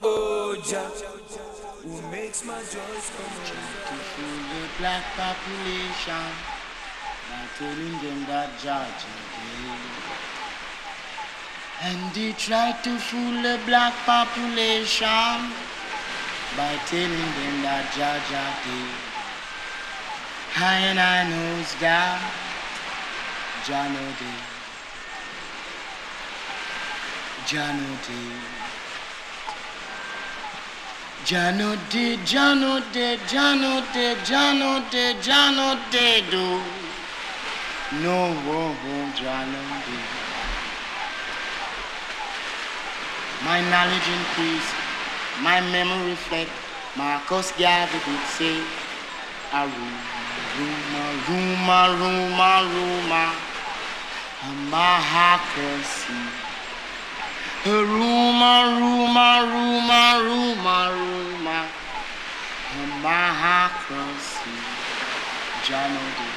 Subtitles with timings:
[0.00, 0.90] Oh, Jah,
[1.82, 6.22] who makes my joys come To fool the black population
[7.26, 9.10] by telling them that Georgia
[11.82, 15.50] And they try to fool the black population
[16.56, 19.08] by telling them that Georgia did.
[20.62, 22.22] I and I knows that
[23.66, 24.38] Jah know day.
[27.46, 28.57] Jah know day.
[31.28, 32.16] Day, Jah know day,
[34.24, 36.60] Jah know day, Jah know day do.
[38.00, 39.60] No, oh, oh, Jah know.
[43.44, 44.72] My knowledge increase,
[45.42, 46.50] my memory reflect.
[46.96, 48.62] Marcus Garvey did say,
[50.56, 53.32] rumor, rumor, rumor, rumor,
[54.44, 54.46] a
[57.66, 61.66] A rumor, rumor, rumor, rumor, rumor,
[62.70, 64.56] a mahacracy.
[65.66, 66.34] Jano day.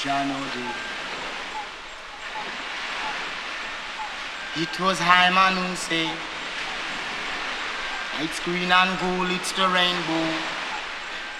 [0.00, 0.92] Jano.
[4.54, 6.14] It was Hyman who said,
[8.20, 10.28] it's green and gold, it's the rainbow.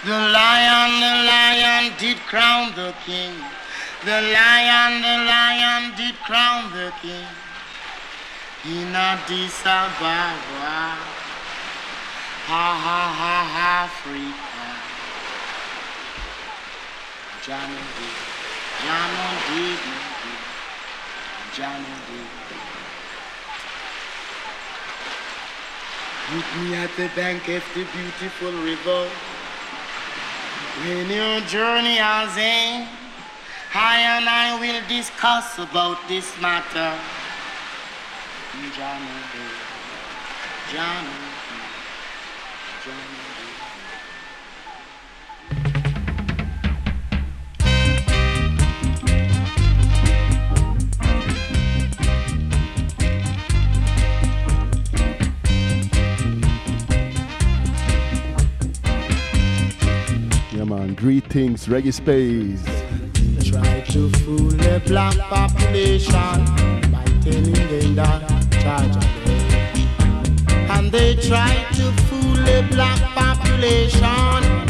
[0.05, 3.35] The lion, the lion did crown the king.
[4.05, 7.25] The lion, the lion did crown the king.
[8.65, 10.99] In Addis Ababa,
[12.51, 14.43] ha ha ha ha, Africa.
[17.45, 18.17] Jano did,
[18.83, 19.79] Jano did,
[21.55, 22.29] Jano did.
[26.33, 29.09] Meet me at the bank of the beautiful river.
[30.83, 32.89] When your journey has end,
[33.75, 36.93] I and I will discuss about this matter.
[38.75, 39.07] Jano,
[40.69, 41.13] Jano,
[42.83, 43.33] Jano.
[60.95, 62.63] Greetings, Reggae Space.
[63.41, 66.45] Try to fool the black population
[66.91, 68.21] by telling them that
[68.61, 69.03] charge of
[70.69, 74.09] And they try to fool the black population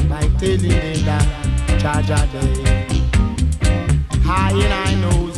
[0.10, 1.26] by telling them that
[1.80, 2.88] charge day.
[4.24, 5.34] High and I that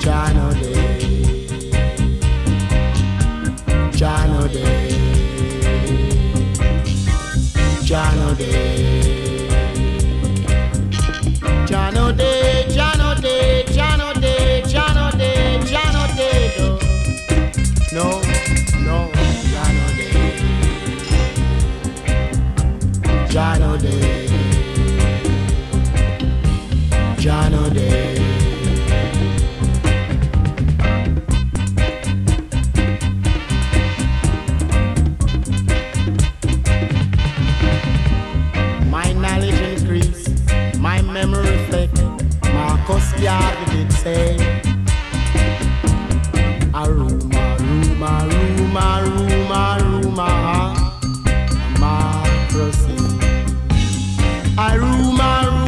[0.00, 1.48] Jano day.
[3.92, 4.88] Jano day.
[7.88, 8.77] Jano day.
[43.20, 44.36] Garvey did say,
[46.72, 50.74] a rumor, rumor, rumor, rumor, rumor,
[51.74, 52.98] democracy.
[54.56, 55.67] A rumor, rumor, rumor,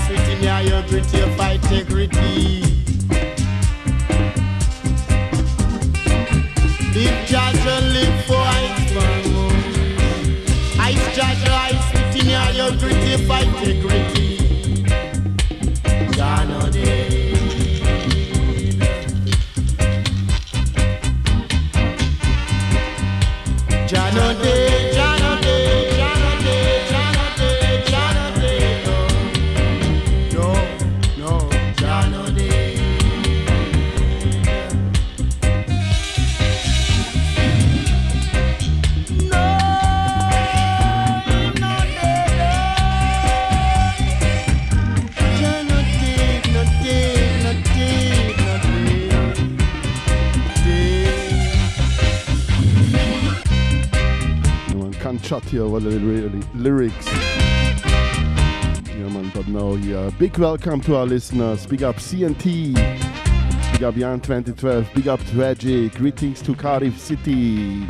[0.41, 2.61] Virginia, you're pretty of integrity.
[6.93, 9.23] Big Jaja live for ice man.
[10.79, 11.05] Ice
[11.51, 12.71] ice you're
[13.13, 14.40] of integrity.
[55.31, 55.91] Shot here over the
[56.53, 57.05] lyrics.
[58.89, 60.09] Yeah, man, but now, yeah.
[60.19, 61.65] Big welcome to our listeners.
[61.65, 62.75] Big up CNT.
[63.71, 64.93] Big up Jan 2012.
[64.93, 65.95] Big up Tragic.
[65.95, 67.85] Greetings to Cardiff City.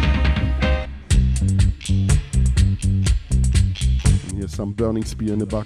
[4.22, 5.66] And here's some Burning Spear in the back.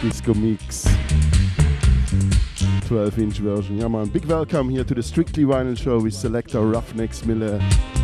[0.00, 0.84] Disco Mix.
[2.86, 3.78] 12 inch version.
[3.78, 4.06] Yeah, man.
[4.06, 7.99] Big welcome here to the Strictly Vinyl Show with selector Ruffneck Smille.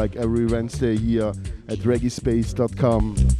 [0.00, 1.34] Like every Wednesday here
[1.68, 3.39] at reggaespace.com.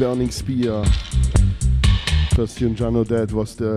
[0.00, 0.82] Burning Spear.
[2.34, 3.76] First tune Jano Dead was the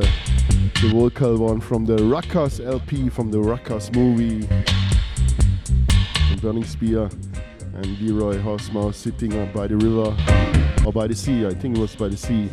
[0.81, 4.47] the vocal one from the Rockers LP from the Rockers movie.
[6.31, 7.09] And Burning Spear
[7.73, 10.15] and Leroy Horsemouth sitting up by the river
[10.85, 11.45] or by the sea.
[11.45, 12.49] I think it was by the sea.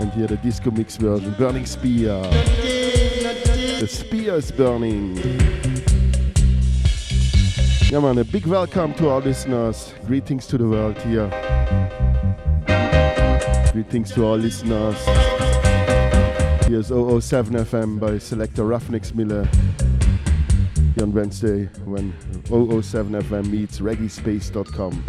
[0.00, 2.71] And here the disco mix version, Burning Spear.
[3.82, 5.16] The spear is burning.
[7.90, 9.92] Yeah, man, a big welcome to our listeners.
[10.06, 11.26] Greetings to the world here.
[13.72, 14.94] Greetings to our listeners.
[16.68, 19.48] Here's 007 FM by selector Ruffneck Smille.
[20.94, 25.04] Here on Wednesday when 007 FM meets reggaespace.com.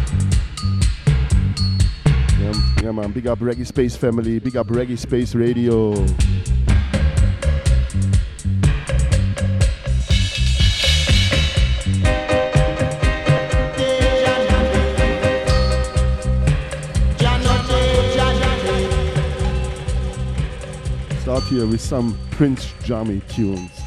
[2.40, 5.94] Yeah, yeah, man, big up Reggae Space family, big up Reggae Space Radio.
[21.54, 23.83] Here with some Prince Jammy tunes.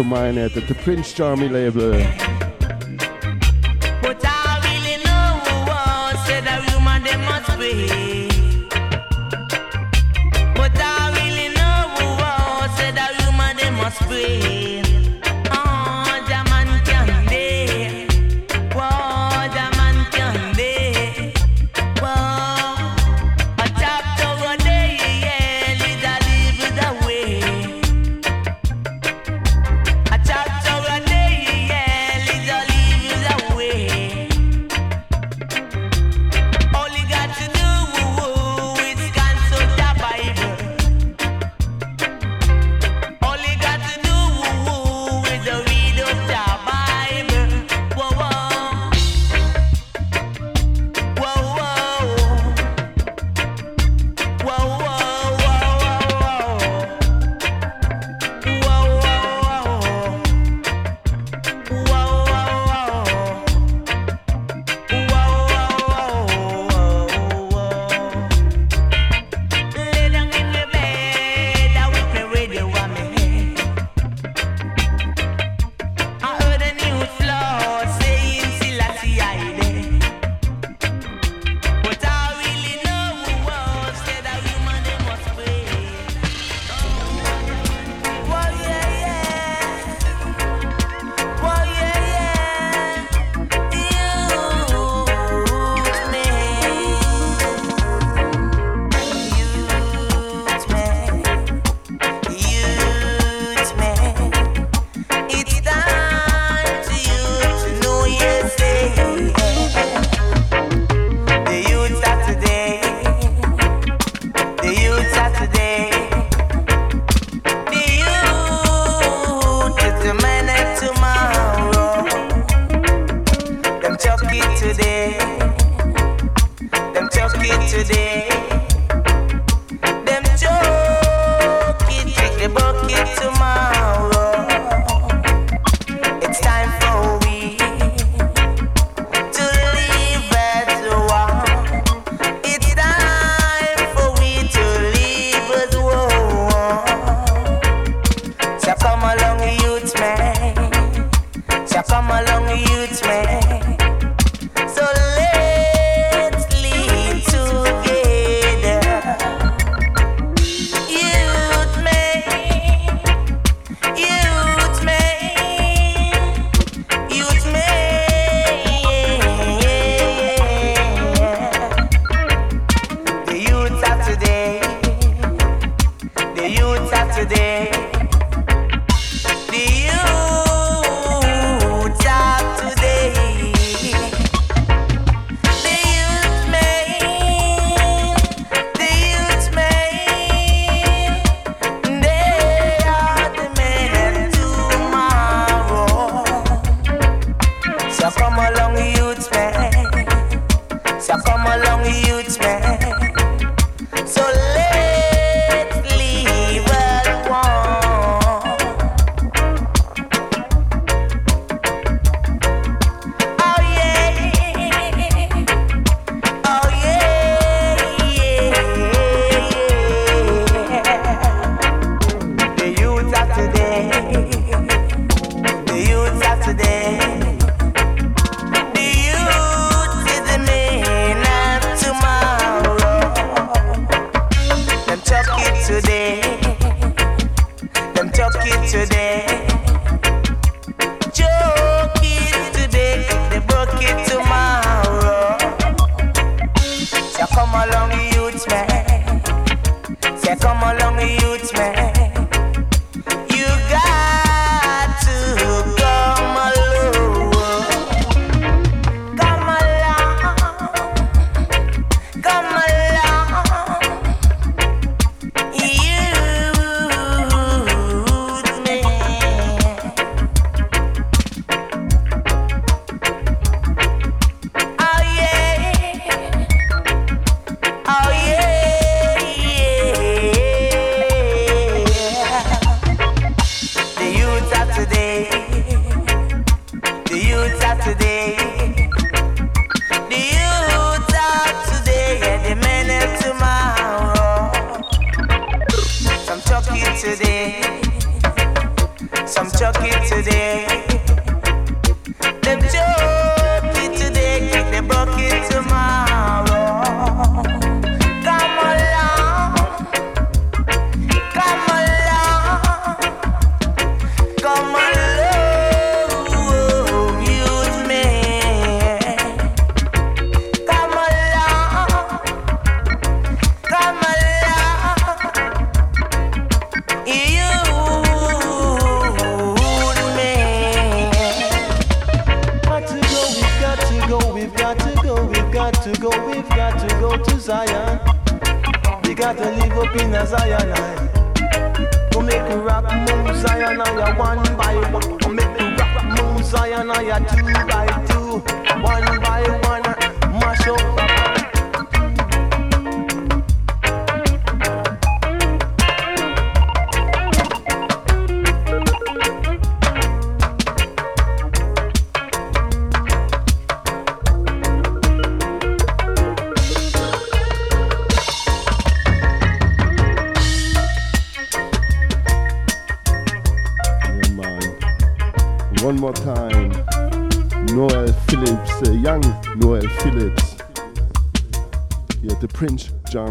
[0.00, 1.92] Miner at the Prince Charming label.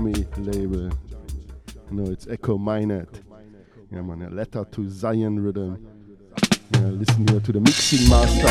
[0.09, 0.89] Label.
[1.91, 3.21] No, it's Echo Minott.
[3.91, 5.87] Yeah, man, a letter to Zion rhythm.
[6.73, 8.47] Yeah, listen here to the mixing master.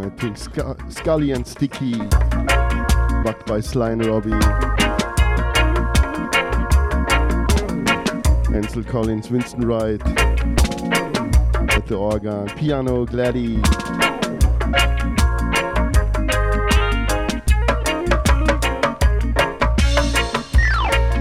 [0.00, 0.36] I think
[0.92, 4.32] Scully and Sticky, backed by Sly and Robbie.
[8.54, 10.00] Ansel Collins, Winston Wright
[11.70, 13.62] at the organ, piano, Gladys.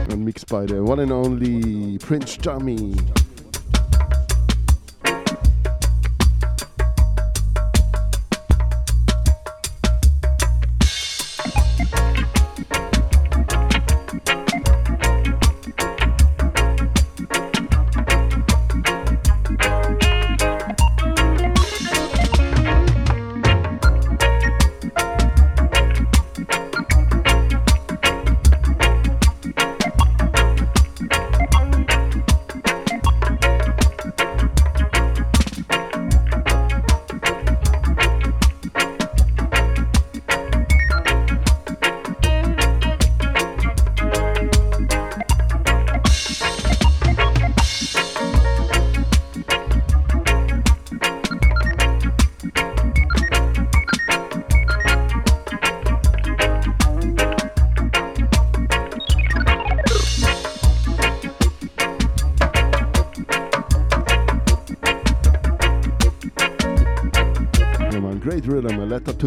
[0.10, 2.96] And mixed by the one and only Prince Jammy.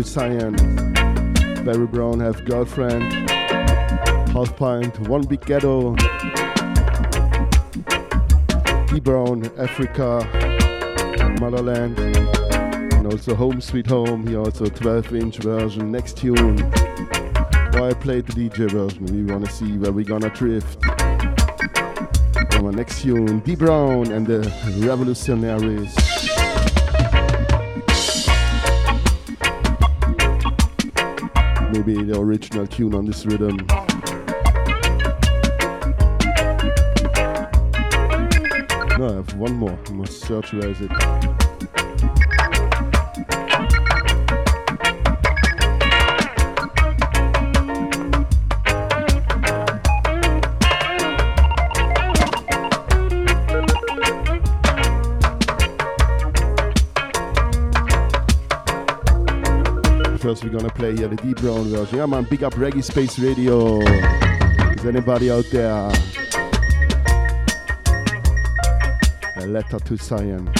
[0.02, 0.54] To Zion.
[1.64, 3.12] Barry Brown have girlfriend.
[4.30, 5.94] Half pint, one big ghetto.
[8.86, 10.26] D Brown, Africa,
[11.40, 11.98] Motherland.
[11.98, 15.90] And also Home Sweet Home, here also 12 inch version.
[15.90, 16.58] Next tune.
[17.72, 20.78] Why I played the DJ version, we wanna see where we gonna drift.
[22.54, 24.40] Our next tune, D Brown and the
[24.78, 26.09] Revolutionaries.
[31.90, 33.57] Maybe the original tune on this rhythm.
[38.96, 39.76] No, I have one more.
[39.88, 41.59] I must search it.
[60.50, 61.98] We're gonna play here the D Brown version.
[61.98, 63.80] Yeah, man, big up Reggae Space Radio.
[64.72, 65.92] Is anybody out there?
[69.36, 70.52] A letter to Zion.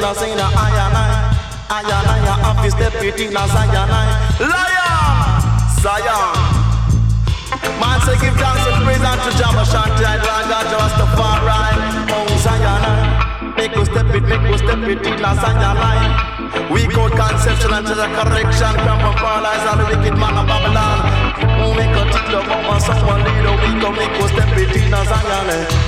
[0.00, 3.88] See that, see that, see that, Iron, Iron, Iron, happy step it in a Zion.
[4.40, 5.20] Lion,
[5.84, 6.60] Zion.
[7.76, 11.72] Man say give thanks and praise unto Jabba Shanti and Lord God Rastafari
[12.08, 12.82] Mount Zion
[13.56, 16.12] Make us step it, make us step it in Zion line
[16.70, 20.96] We call conception and the correction Come from paralyze all the wicked man of Babylon.
[21.76, 24.88] Make a teach the mama someone lead a week Come make us step it in
[24.88, 25.79] Zion Caesar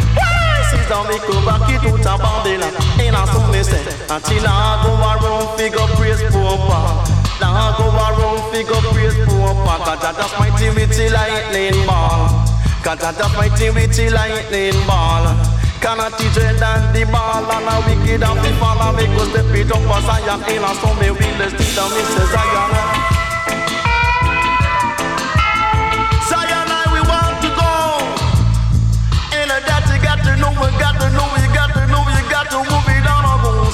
[0.92, 3.80] us back it out of Babylon In a son me say
[4.12, 6.60] Until I go around figure praise poor
[7.40, 12.28] now go around figure praise poor Cause I just mighty with the lightning ball
[12.84, 15.24] Cause I just mighty with the lightning ball
[15.80, 19.28] Cannot teach it than the ball And a wicked and the fall And make us
[19.32, 22.91] step it up as Zion In a me will the me say Zion Zion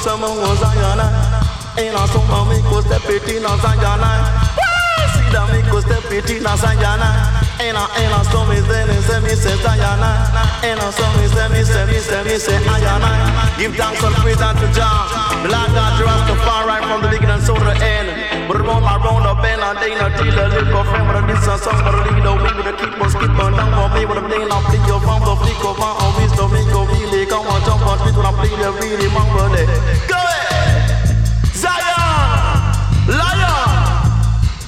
[0.08, 1.00] some more Zion
[1.76, 3.52] in a summer me go step it in a
[5.12, 7.02] See that me go step it in a Zion
[7.60, 10.00] In a, in a summer me say me say me say Zion
[10.64, 13.04] In a summer me say me say me say me say Iron
[13.60, 15.12] Give thanks and praise unto Jah
[15.44, 18.08] The Lord God Rastafari from the beginning to the end
[18.46, 21.22] But round my round up and I day not till a little friend But a
[21.26, 24.06] distance song but lead the way With a keep on skip on down for me
[24.06, 26.80] With a play now play your phone The flick of my own wisdom Make a
[26.86, 29.66] really come on jump on Speak when I play the really mumble it.
[30.06, 31.18] Go ahead.
[31.54, 31.98] Zion,
[33.10, 33.50] lion,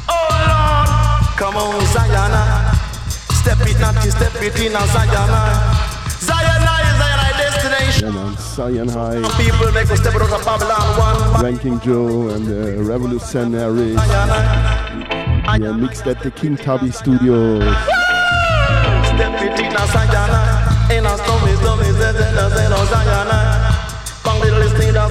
[0.09, 2.35] oh Lord, come on Zion,
[3.38, 5.30] step it not to step it in a Zion,
[6.18, 6.79] Zion.
[7.62, 8.36] Yeah, man.
[8.38, 9.20] Zion High.
[9.36, 13.96] People make us step out of Babylon one Ranking Joe and uh, the Revolutionaries.
[13.96, 15.62] Zion.
[15.62, 17.62] Yeah, mixed at the King Tubby Studios.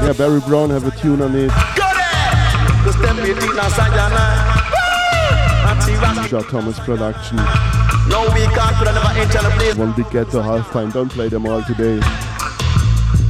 [0.01, 1.49] Yeah, Barry Brown have a tune on it.
[1.75, 4.11] Go there, step it in a Zion.
[6.15, 7.37] Natty Thomas production.
[8.09, 8.75] No, we can't
[9.17, 9.75] inch on the place.
[9.75, 10.91] One big ghetto halftime.
[10.91, 11.99] Don't play them all today.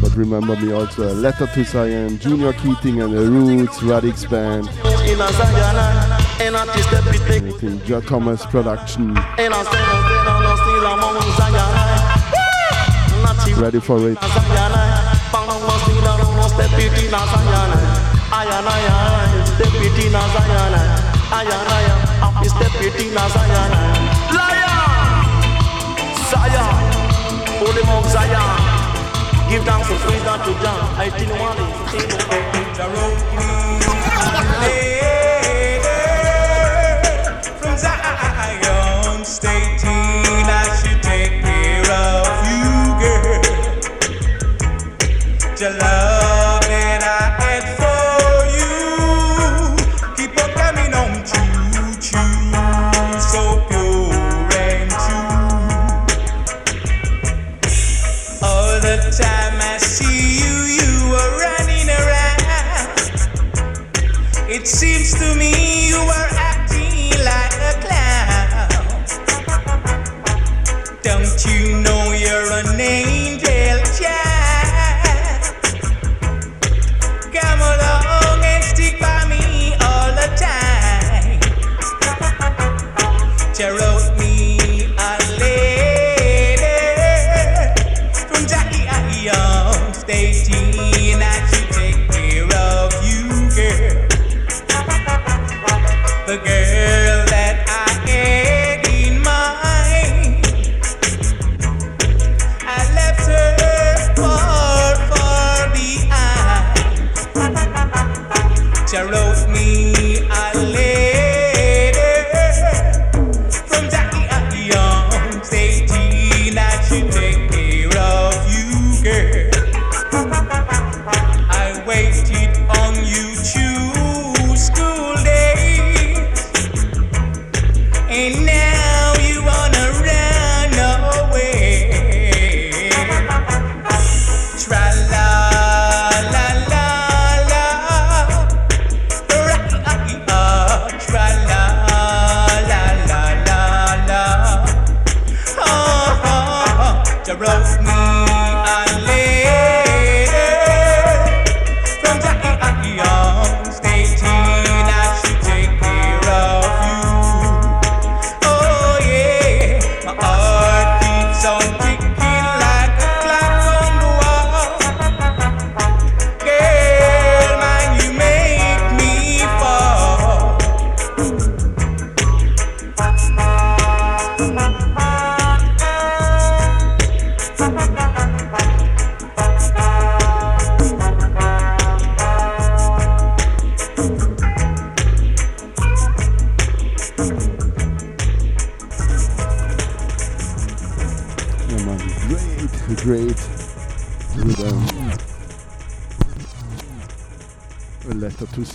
[0.02, 1.12] But remember me also.
[1.12, 4.70] A Letter to Zion, Junior Keating and the Roots, Radics Band.
[6.40, 9.14] Anything Jah Thomas production.
[13.60, 14.18] Ready for it.
[24.32, 24.72] Lion,
[26.30, 26.74] Zion,
[27.60, 28.69] Holy Mount Zion.
[29.50, 30.94] Give thanks and praise unto Jah.
[30.96, 31.58] I think one
[32.76, 33.69] From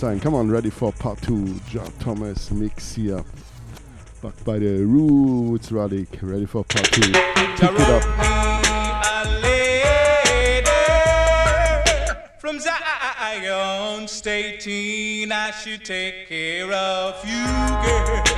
[0.05, 0.19] sign.
[0.19, 1.59] Come on, ready for part two.
[1.67, 3.23] John Thomas mix here.
[4.21, 6.21] Back by the roots, Radic.
[6.21, 7.11] Ready for part two.
[7.11, 8.03] Pick it up.
[12.39, 17.43] From Zion, stating I should take care of you,
[17.83, 18.34] girl.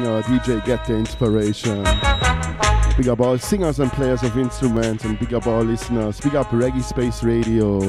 [0.00, 1.84] DJ get the inspiration.
[2.96, 6.20] Big up all singers and players of instruments, and big up all listeners.
[6.20, 7.80] Big up Reggae Space Radio.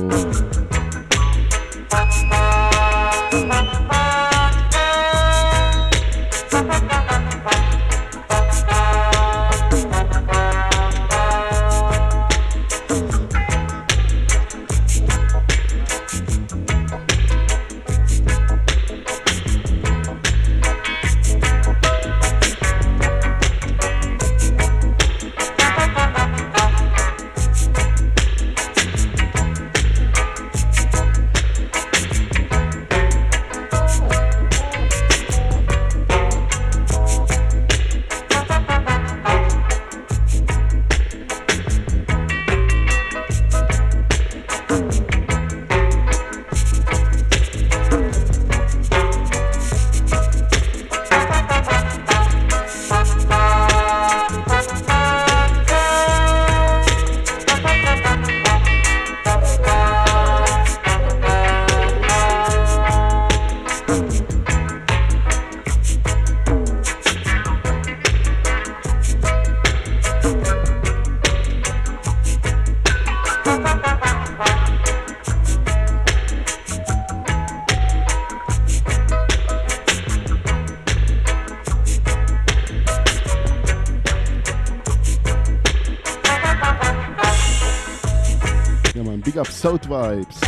[89.94, 90.42] Vibes.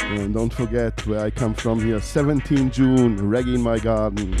[0.00, 4.34] And don't forget where I come from here 17 June, Reggae in my garden.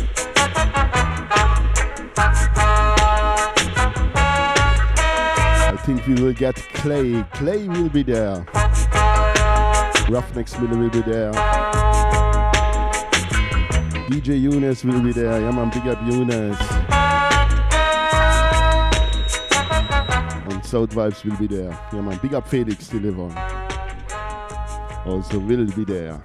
[5.68, 7.24] I think we will get Clay.
[7.34, 8.44] Clay will be there.
[10.10, 11.30] Ruffneck Smille will be there.
[14.10, 15.40] DJ Eunice will be there.
[15.40, 16.79] Yeah man, big up Eunice.
[20.70, 21.76] South Vibes will be there.
[21.92, 22.16] Yeah, man.
[22.22, 23.24] Big up Felix Deliver.
[25.04, 26.22] Also will be there.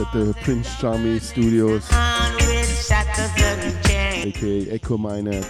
[0.00, 1.86] at the Prince Charming Studios,
[4.24, 5.46] aka Echo Minott.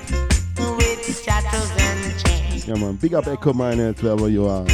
[2.66, 4.66] Yeah man, big up Echo Minott wherever you are.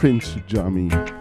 [0.00, 1.19] Prince Jammy.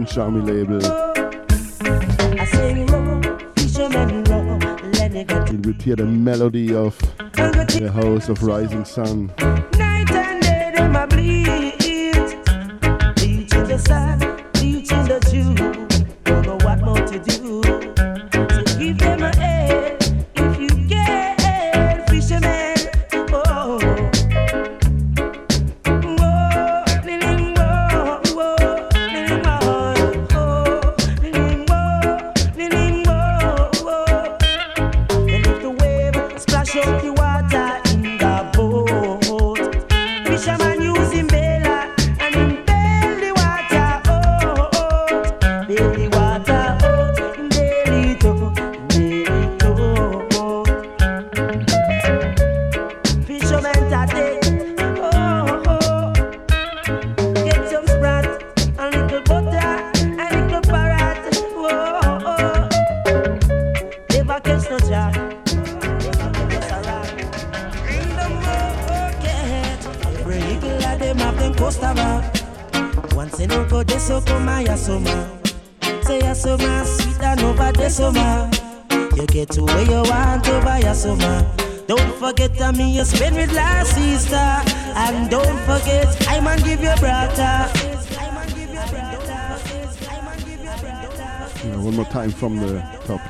[0.00, 0.06] Me
[5.24, 9.32] get You will hear the melody of the house of Rising Sun.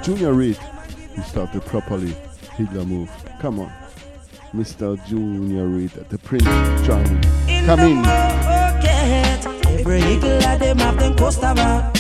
[0.05, 0.59] Junior Reid,
[1.17, 2.15] he started properly.
[2.59, 3.11] Hitler move.
[3.41, 3.73] Come on.
[4.55, 5.03] Mr.
[5.07, 6.45] Junior Reid at the Prince
[6.87, 7.25] Charming.
[7.49, 8.05] in Come in.
[9.81, 11.91] Every eagle them have them customer.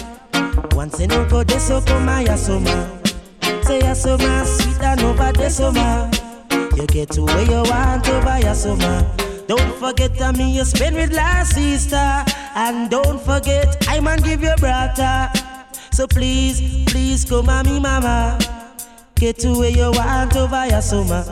[0.72, 3.07] Once in a go de so come yasoma.
[3.64, 6.11] Say yasoma sweet and over de soma.
[6.76, 9.16] You get to where you want over.
[9.48, 12.22] Don't forget that me you spend with last sister.
[12.55, 15.30] And don't forget I man give you brother.
[15.95, 18.36] So please, please come a me mama.
[19.14, 21.22] Get to where you want over yasoma.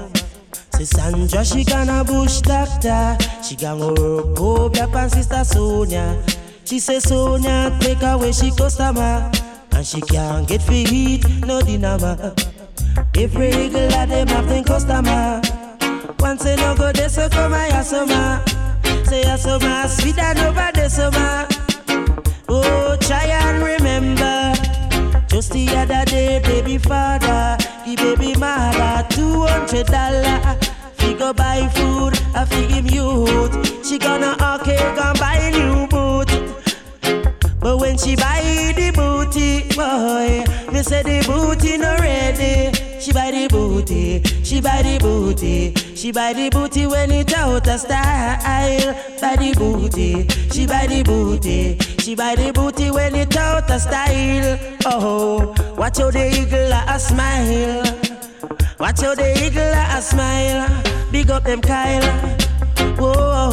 [0.76, 3.18] Say Sandra, she gonna bush doctor.
[3.42, 6.22] She gonna work go black and sister Sonia.
[6.64, 9.32] She say Sonia take away she customer.
[9.72, 11.98] And she can't get heat, no dinner.
[13.16, 15.42] Every eagle of them have them customer.
[16.20, 18.48] Once they no go, they so come a yasoma.
[19.08, 21.48] Say yasoma, sweet and over the summer.
[22.48, 24.41] Oh, try and remember.
[25.32, 27.56] Just the other day, baby father,
[27.86, 30.58] the baby mother, two hundred dollar.
[30.96, 33.86] Fi go buy food, I fi him youth.
[33.86, 36.28] She gonna okay, gonna buy new boot.
[37.60, 42.81] But when she buy the booty, boy, me say the booty no ready.
[43.02, 47.66] She buy the booty, she buy the booty, she buy the booty when it out
[47.66, 48.94] of style.
[49.20, 53.80] Buy the booty, she buy the booty, she buy the booty when it out of
[53.80, 54.56] style.
[54.86, 57.82] Oh, watch how the eagle a smile.
[58.78, 60.68] Watch how the eagle a smile.
[61.10, 62.08] Big up them Kyle.
[62.98, 63.50] Whoa,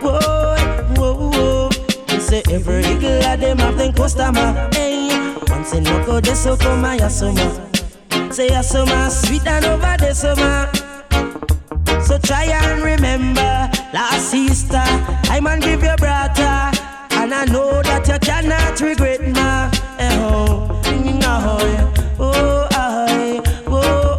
[0.00, 0.56] whoa,
[0.96, 1.68] whoa, whoa.
[2.06, 4.70] They say every eagle a them have them customer.
[4.72, 7.73] Hey, once in go de so come a yasoma.
[8.34, 10.68] Say yasoma sweet and over the summer.
[12.02, 14.82] So try and remember, last sister,
[15.30, 16.72] I man give you brother,
[17.12, 19.70] and I know that you cannot regret ma.
[19.98, 20.82] Eh, oh,
[22.18, 22.68] oh, oh,
[23.68, 24.18] oh,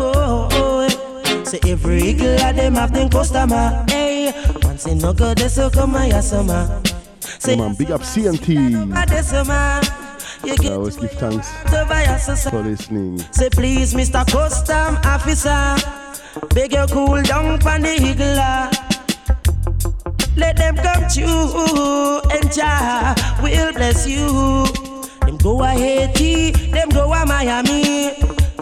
[0.00, 1.44] oh, oh.
[1.44, 3.84] Say every of them have them customer.
[3.90, 4.32] Hey,
[4.62, 6.86] once in no go, they so come a yasoma.
[7.20, 8.88] Say on, big up CNT.
[10.44, 11.50] I always give thanks
[12.50, 13.18] for listening.
[13.30, 14.26] Say please, Mr.
[14.26, 15.76] Custom Officer,
[16.54, 18.70] beg you cool down from the ah.
[20.36, 24.66] Let them come to and Jah will bless you.
[25.20, 28.14] Them go a Haiti, them go a Miami,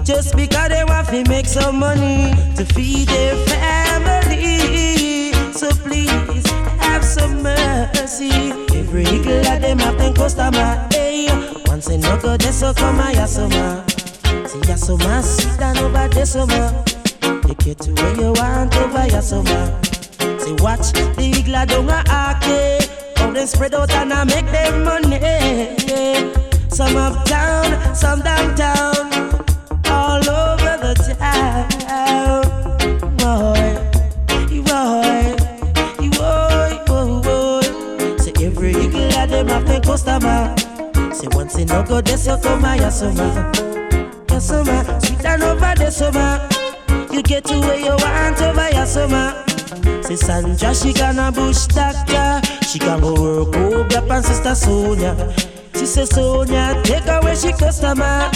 [0.04, 5.32] just because they want to make some money to feed their family.
[5.52, 6.46] So please
[6.80, 8.50] have some mercy.
[8.74, 10.86] Every of them have them customer.
[10.92, 11.49] Hey,
[11.80, 13.88] once a no go, they so come a yasoma.
[14.46, 16.84] See yasoma, sit down over the summer.
[17.48, 19.58] You get to where you want over yasoma.
[20.40, 22.86] Say watch the eagle down a arcade.
[23.16, 26.34] How they spread out and I make them money.
[26.68, 28.96] Some uptown, some downtown,
[29.86, 31.64] all over the town.
[33.16, 33.72] Boy,
[34.50, 35.36] boy,
[36.04, 38.16] You boy, boy.
[38.18, 40.59] Say every eagle them have their customer.
[41.20, 43.52] Say once in no go, they so come a yasoma.
[44.26, 46.48] Yasoma, sweet and over the summer.
[47.14, 49.44] You get to where you want over your summer.
[50.02, 52.40] Say Sandra, she gonna bush doctor.
[52.66, 53.12] She can go
[53.44, 55.34] work up up and sister Sonia.
[55.74, 58.30] She says Sonia, take away she customer.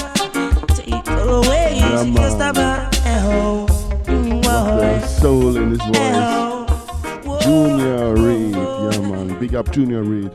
[0.76, 2.16] Take away Yeah, she man.
[2.16, 2.90] customer.
[3.06, 3.66] Eh, oh.
[4.06, 7.44] Mm, The soul in his voice.
[7.44, 10.30] Junior Reid, yeah man, big up Junior Reid,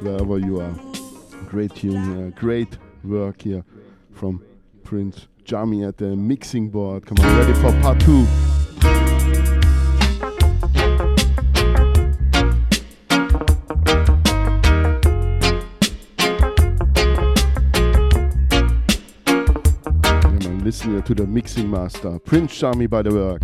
[0.00, 0.89] wherever you are.
[1.50, 3.64] Great tune here, great work here
[4.12, 4.40] from
[4.84, 7.04] Prince Jammy at the mixing board.
[7.04, 8.24] Come on, ready for part two.
[20.22, 23.42] Yeah man, listen to the mixing master, Prince Jammy by the work.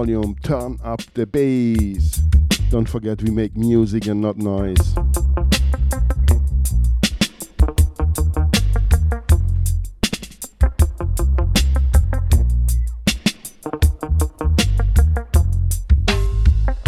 [0.00, 2.22] Volume, turn up the bass.
[2.70, 4.94] Don't forget, we make music and not noise.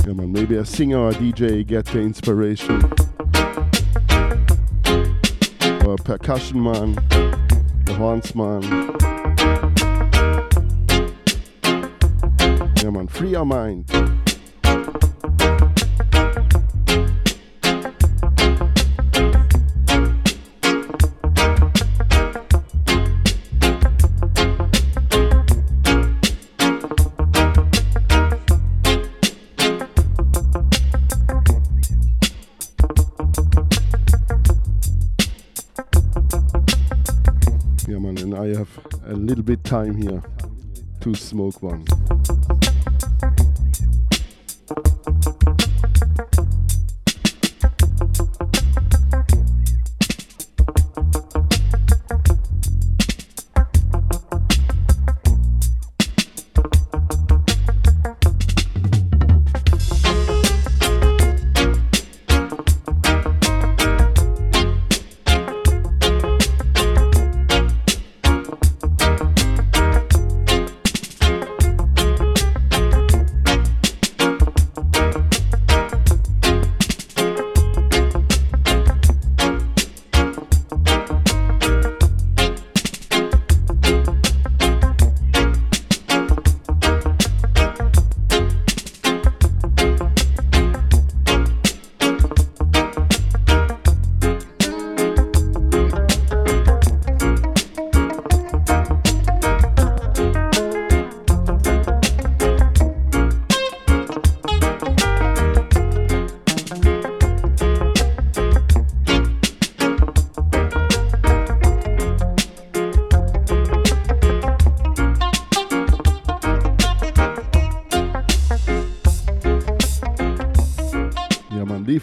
[0.07, 0.33] Yeah, man.
[0.33, 2.83] Maybe a singer or a DJ get the inspiration.
[5.85, 6.97] Or a percussion man,
[7.89, 8.35] a horns
[12.83, 13.89] Yeah, man, free your mind.
[37.87, 38.69] Yeah, man, and I have
[39.07, 40.21] a little bit time here
[41.03, 41.85] to smoke one.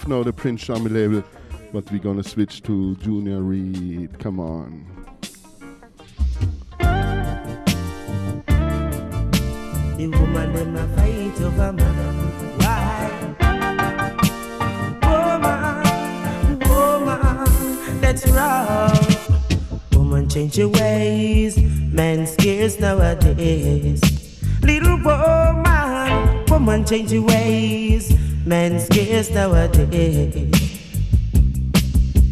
[0.10, 1.24] Now the Prince Charming label,
[1.72, 4.18] but we're gonna switch to Junior Reid.
[4.18, 4.86] Come on.
[9.98, 12.16] The woman them a fight over man.
[12.58, 13.12] Why?
[15.04, 18.98] Woman, woman, that's wrong.
[19.94, 21.56] Woman change your ways,
[21.94, 24.02] man scares nowadays.
[24.64, 28.12] Little woman, woman change your ways,
[28.50, 30.34] man scares nowadays.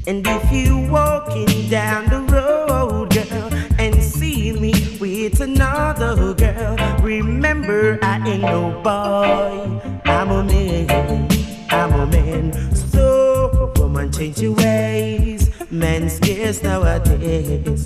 [0.08, 8.00] And if you walking down the road, girl, and see me with another girl, remember
[8.02, 10.02] I ain't no boy.
[10.06, 11.30] I'm a man.
[11.70, 12.76] I'm a man.
[12.76, 15.52] So, woman, change your ways.
[15.70, 17.86] Man scares nowadays.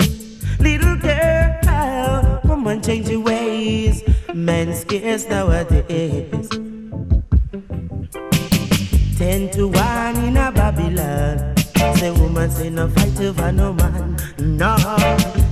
[0.57, 4.03] Little girl, woman, change your ways.
[4.33, 6.60] Man scares nowadays.
[9.21, 11.55] Ten to one in a Babylon.
[11.97, 14.17] Say woman say no fight over no man.
[14.39, 14.75] No.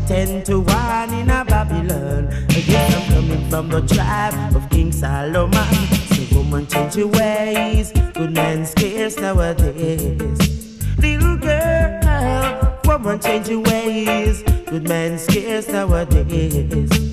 [0.08, 2.30] ten to one in a Babylon.
[2.50, 5.54] Yes, I'm coming from the tribe of King Solomon.
[5.54, 10.80] So woman change your ways, good man scarce nowadays.
[10.98, 17.09] Little girl, woman change your ways, good man scarce nowadays.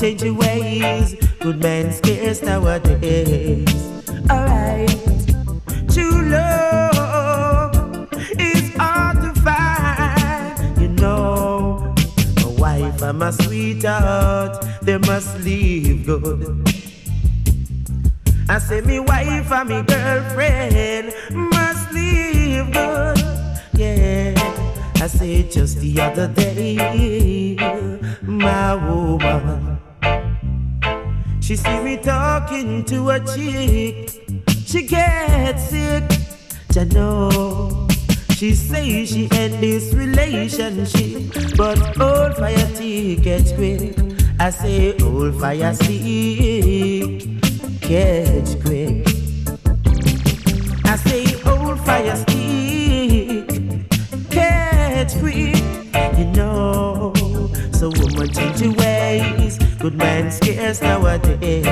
[0.00, 1.14] Change your ways.
[1.40, 3.72] Good man scarce nowadays.
[4.30, 4.99] Alright,
[13.20, 16.42] my sweetheart, they must leave good.
[18.48, 23.18] I say me wife and me girlfriend must leave good.
[23.74, 24.32] Yeah,
[24.96, 27.56] I said just the other day,
[28.22, 29.78] my woman
[31.42, 34.22] she see me talking to a chick,
[34.64, 36.04] she gets sick.
[36.76, 37.89] I know.
[38.40, 43.94] She say she end this relationship, but old fire ticket quick.
[44.40, 47.20] I say old fire stick,
[47.82, 49.06] catch quick.
[50.86, 53.46] I say old fire stick,
[54.30, 55.62] catch quick.
[56.16, 57.12] You know,
[57.72, 59.58] so woman change your ways.
[59.80, 61.66] Good man scarce nowadays.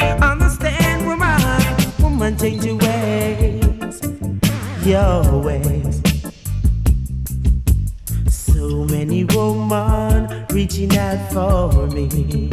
[0.00, 3.43] Understand, woman, woman, change your ways,
[4.86, 6.02] your ways.
[8.28, 12.50] So many women reaching out for me,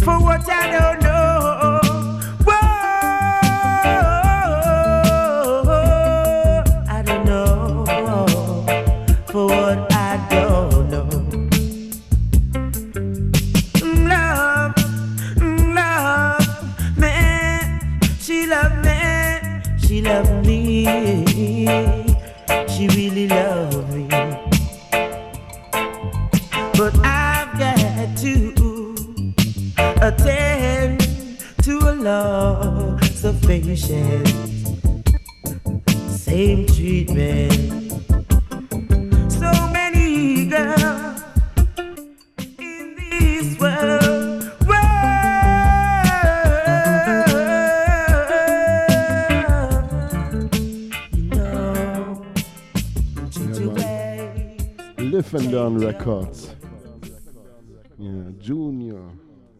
[0.00, 1.01] for what I don't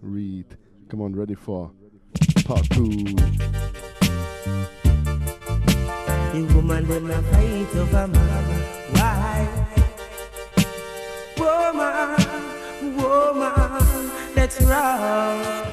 [0.02, 0.56] Reid.
[0.88, 1.70] Come on, ready for
[2.44, 2.88] part two.
[6.32, 8.58] The woman them a fight over mama.
[8.90, 9.48] Why?
[11.38, 15.72] Woman, woman, that's wrong.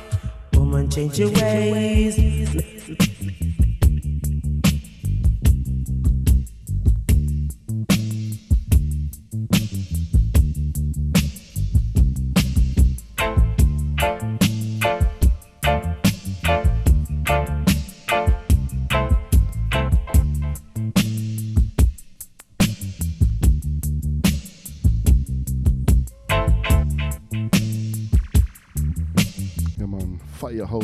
[0.53, 2.15] Woman, change your ways.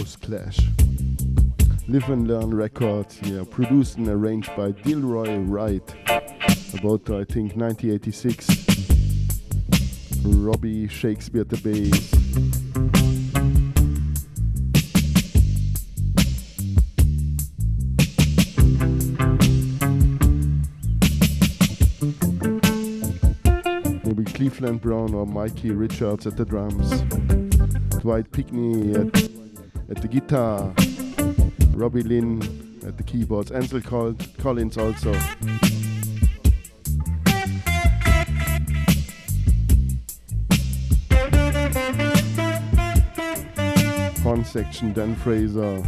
[0.05, 0.59] House Clash.
[1.87, 5.95] Live and Learn Records, yeah, produced and arranged by Delroy Wright,
[6.77, 8.47] about I think 1986.
[10.23, 12.13] Robbie Shakespeare at the bass.
[24.03, 27.01] Maybe Cleveland Brown or Mikey Richards at the drums.
[28.01, 29.34] Dwight Pinkney at
[29.89, 30.73] at the guitar,
[31.73, 32.41] Robbie Lynn
[32.85, 35.13] at the keyboards, Ansel Collins also.
[44.23, 45.83] Horn section, Dean Fraser.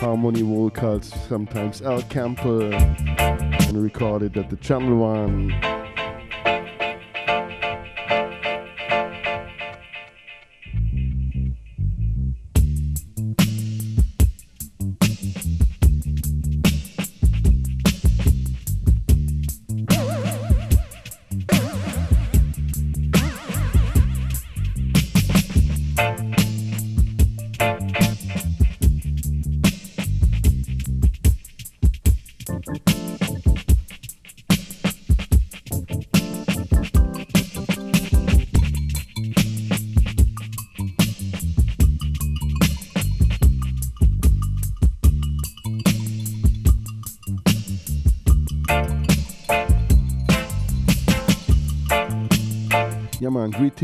[0.00, 5.73] Harmony vocals, sometimes Al Campbell, and recorded at the Channel One.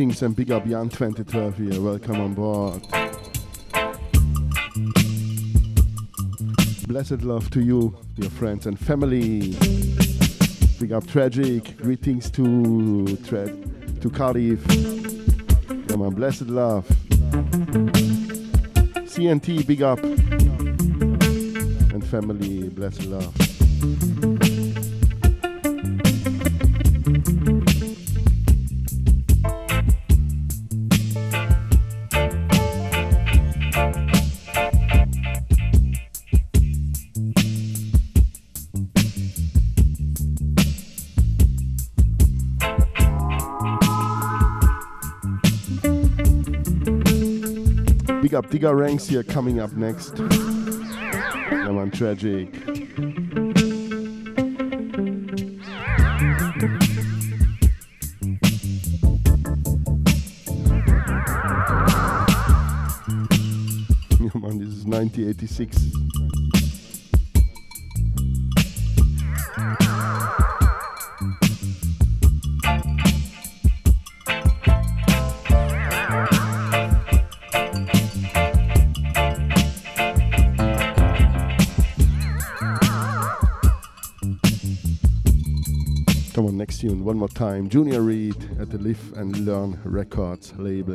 [0.01, 1.79] Greetings and big up Jan 2012 here.
[1.79, 2.81] Welcome on board.
[6.89, 9.51] Blessed love to you, your friends and family.
[10.81, 11.77] Big up Tragic.
[11.77, 14.63] Greetings to Tra- to Khalif.
[15.91, 16.89] Yeah, man, blessed love.
[19.05, 20.03] CNT, big up.
[21.93, 23.50] And family, blessed love.
[48.51, 50.17] Digger Ranks here coming up next.
[50.17, 52.53] Come man, tragic.
[64.31, 65.90] Come man, this is 1986.
[87.11, 90.95] one more time Junior Reid at the Live and Learn Records label.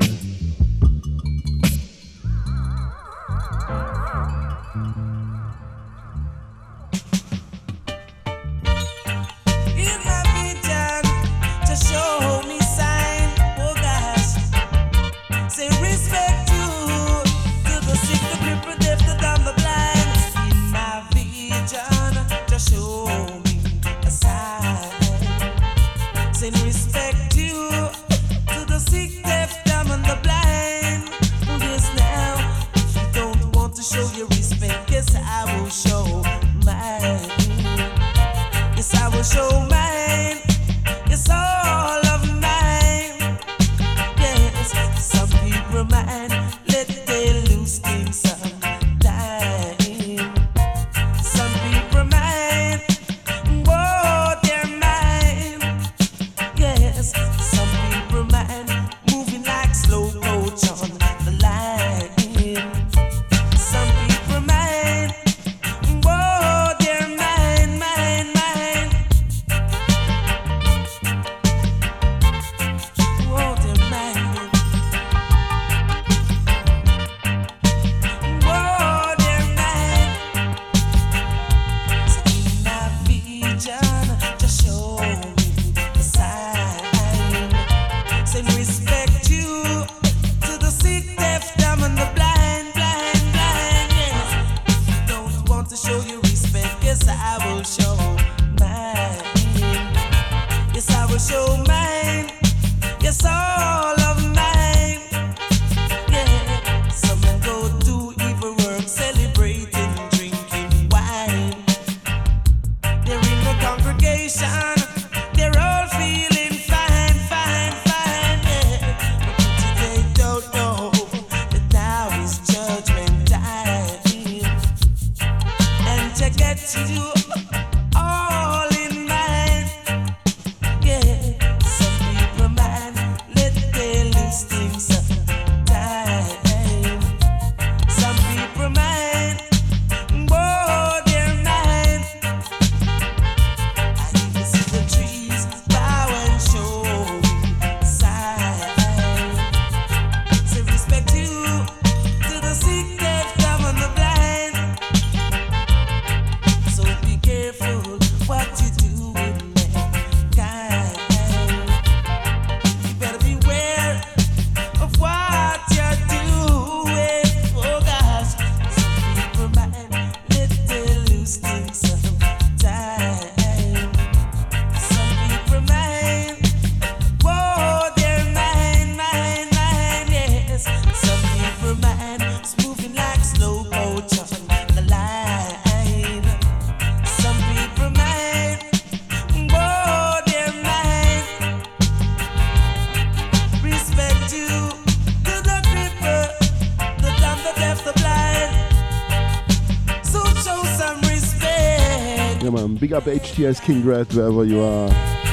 [202.86, 205.25] Big up HTS King Red wherever you are.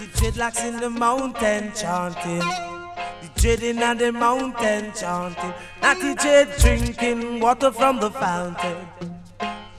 [0.00, 2.38] The dreadlocks in the mountain chanting.
[2.38, 5.52] The dread in the mountain chanting.
[5.82, 8.78] Natty dread drinking water from the fountain.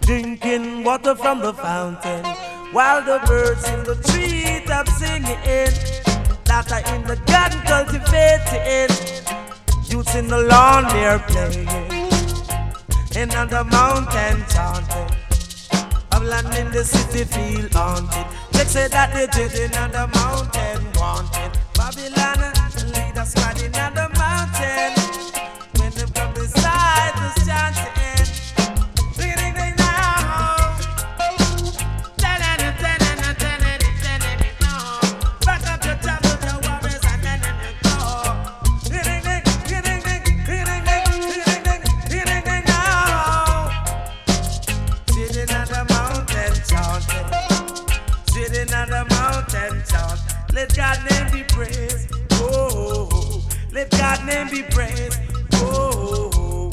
[0.01, 2.23] Drinking water from the fountain.
[2.71, 5.73] While the birds in the tree treetop singing.
[6.45, 8.93] That in the garden cultivating.
[9.89, 11.67] Youths in the lawn they're playing.
[13.15, 15.17] And on the mountain chanting.
[16.11, 18.40] Of land in the city feel haunted.
[18.53, 22.53] They say that they did in on the mountain, wanted Babylon,
[22.93, 24.93] lead us right in on the mountain.
[25.77, 28.20] When they come beside us chanting.
[50.71, 52.13] Let God name be praised.
[52.31, 53.43] Oh,
[53.73, 55.19] let God name be praised.
[55.55, 55.91] Oh.
[55.93, 56.71] oh, oh.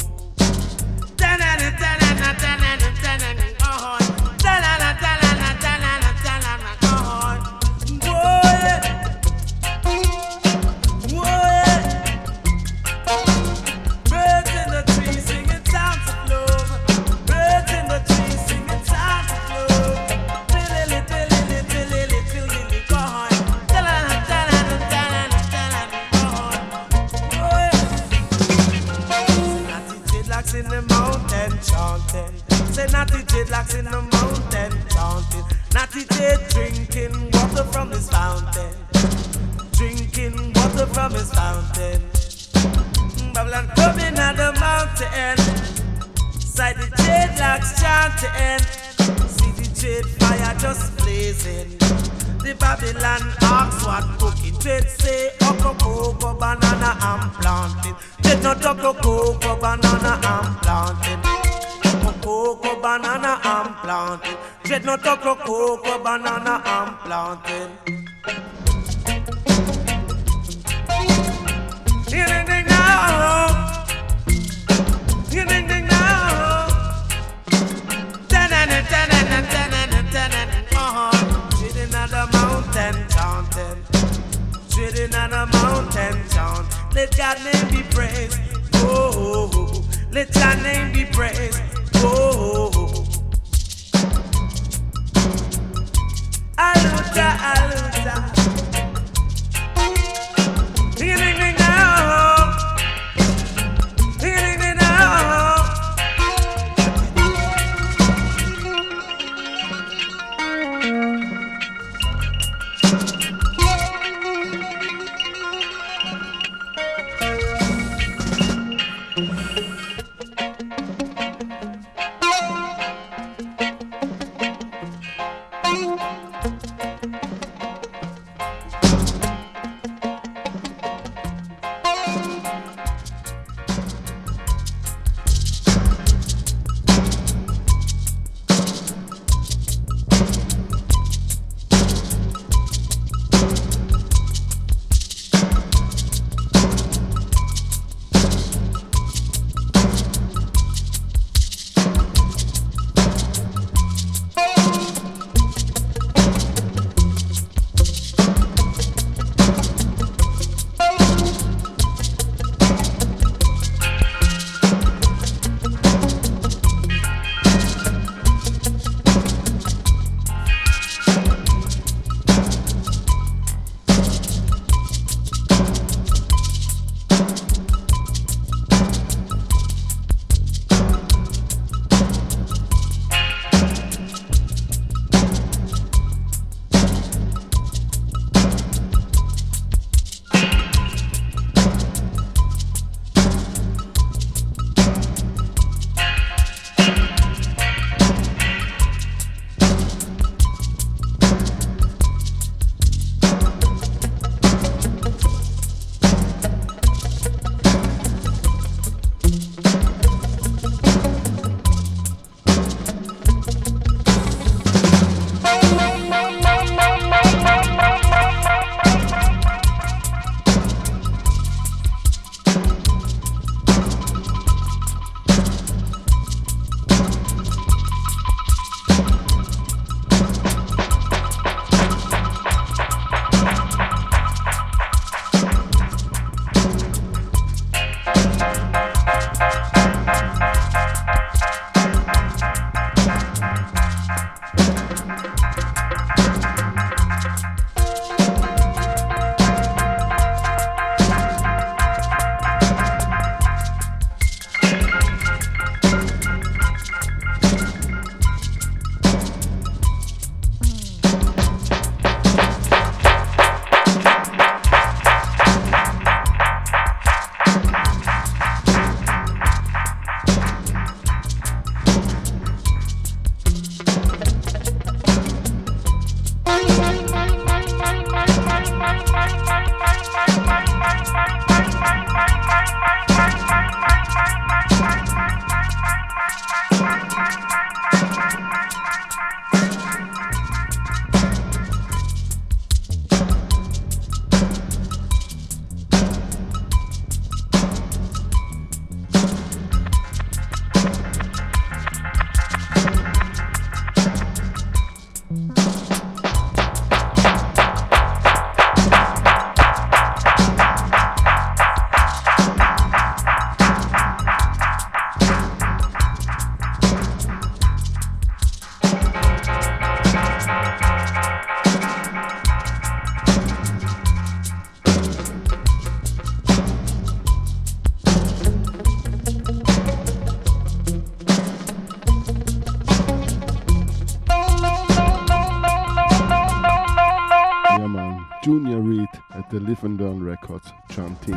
[339.56, 341.34] Live and Learn Records chanting.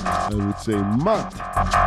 [0.00, 1.83] I would say mud.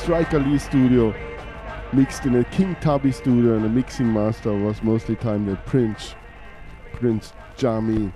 [0.00, 1.14] Striker Lee studio,
[1.92, 6.14] mixed in a King Tubby studio, and the mixing master was mostly timed at Prince,
[6.94, 8.10] Prince Jammy.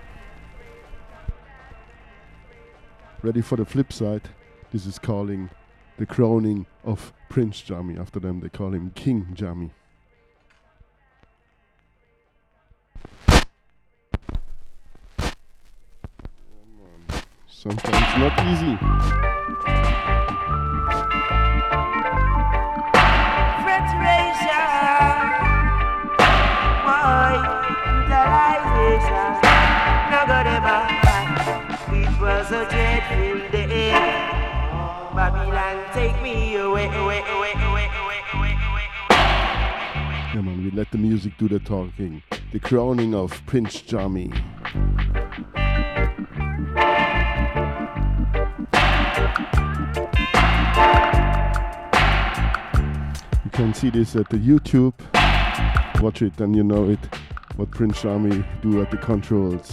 [3.23, 4.31] Ready for the flip side?
[4.73, 5.51] This is calling
[5.99, 7.99] the crowning of Prince Jammy.
[7.99, 9.71] After them, they call him King Jammy.
[17.47, 19.74] Sometimes not easy.
[40.75, 42.21] let the music do the talking.
[42.53, 44.33] The crowning of Prince Jammy.
[53.45, 54.95] You can see this at the YouTube.
[56.03, 56.99] Watch it and you know it.
[57.55, 59.73] What Prince Jammy do at the controls.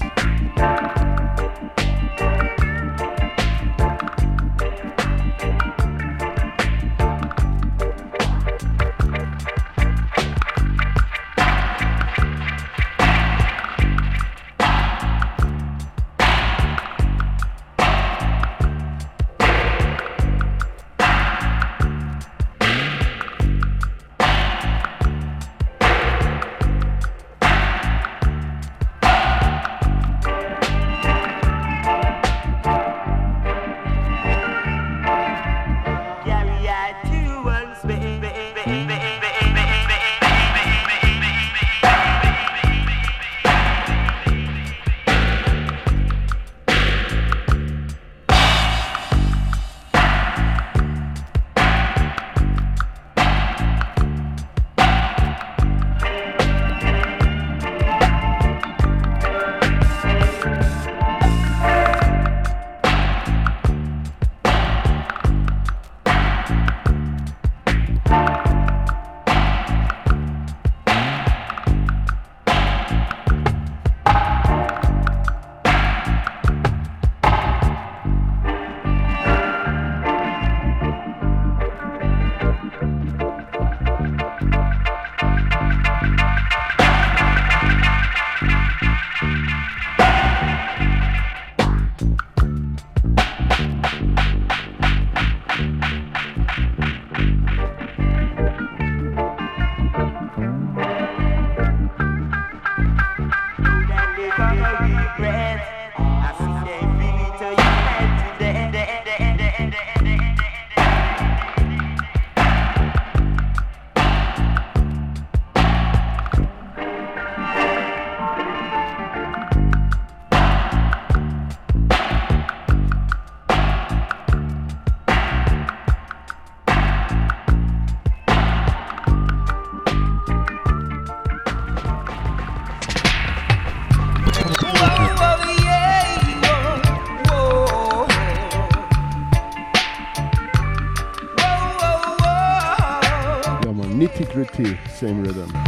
[144.89, 145.60] Same rhythm.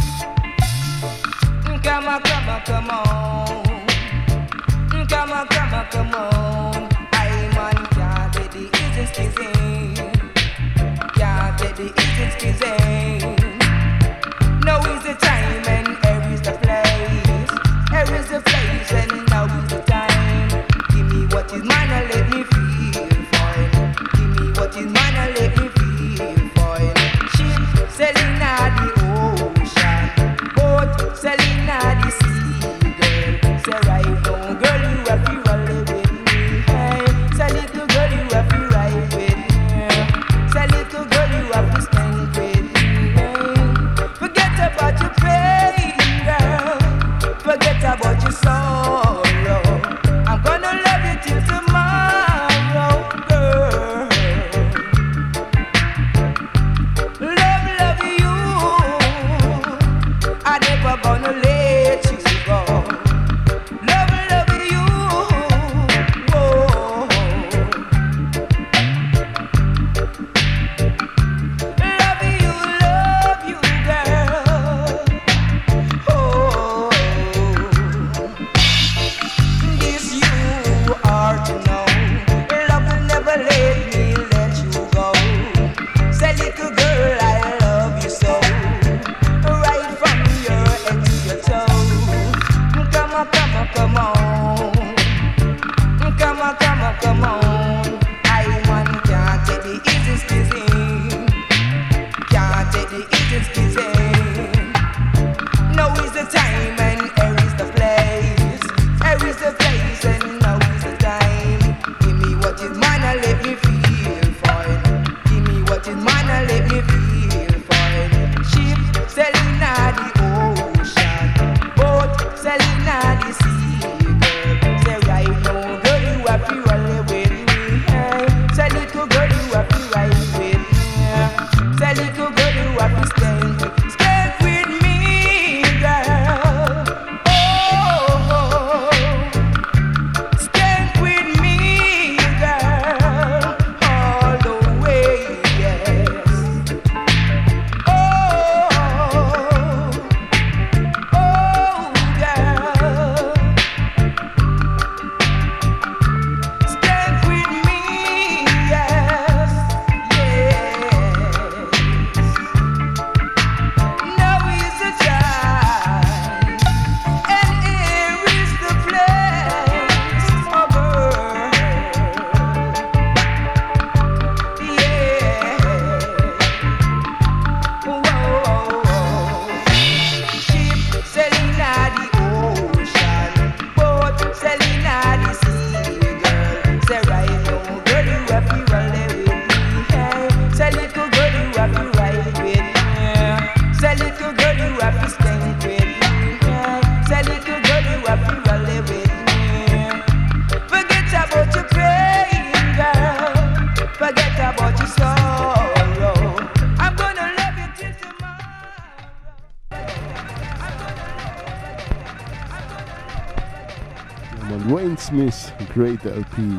[215.13, 216.57] Smith, great LP.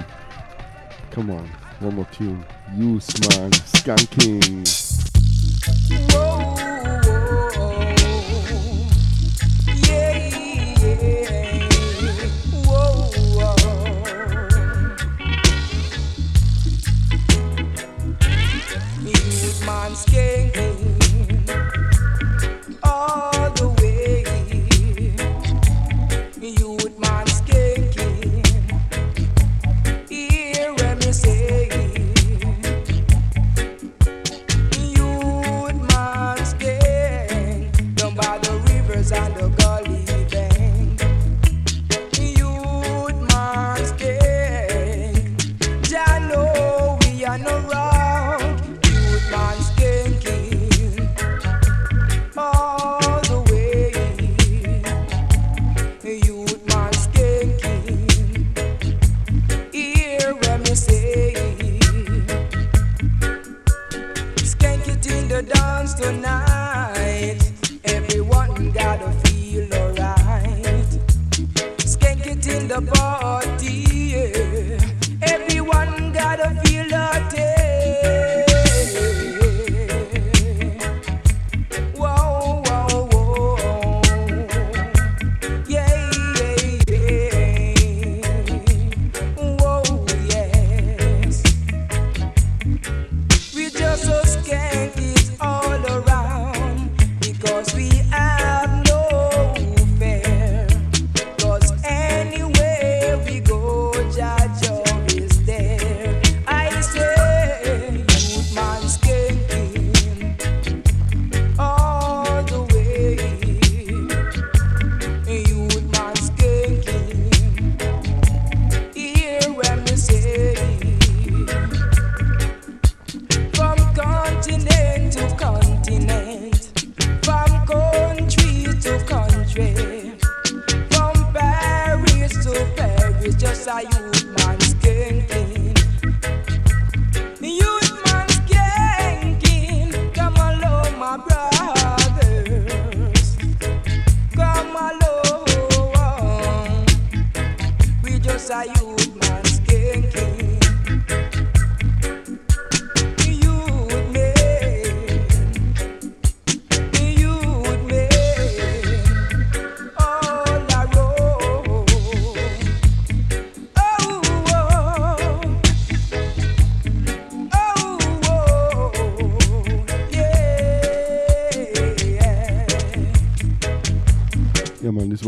[1.11, 1.51] Come on,
[1.81, 2.47] one more tune.
[2.77, 4.84] Use man, skanking.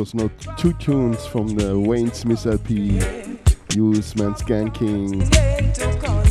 [0.07, 2.99] those no two tunes from the Wayne Smith LP,
[3.71, 5.23] Youthman Skanking.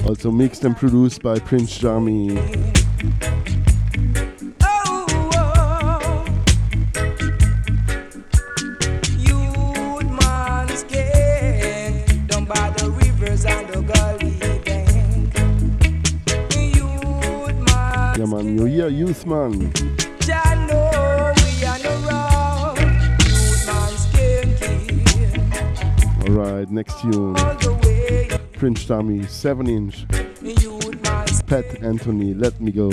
[0.07, 2.35] also mixed and produced by Prince Jammy.
[28.75, 30.05] French 7 inch.
[31.47, 32.89] Pad Anthony, let me go.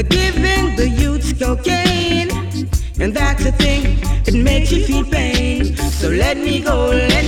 [0.00, 2.30] They're giving the youths cocaine,
[2.98, 5.76] and that's a thing that makes you feel pain.
[5.76, 6.88] So let me go.
[6.88, 7.19] Let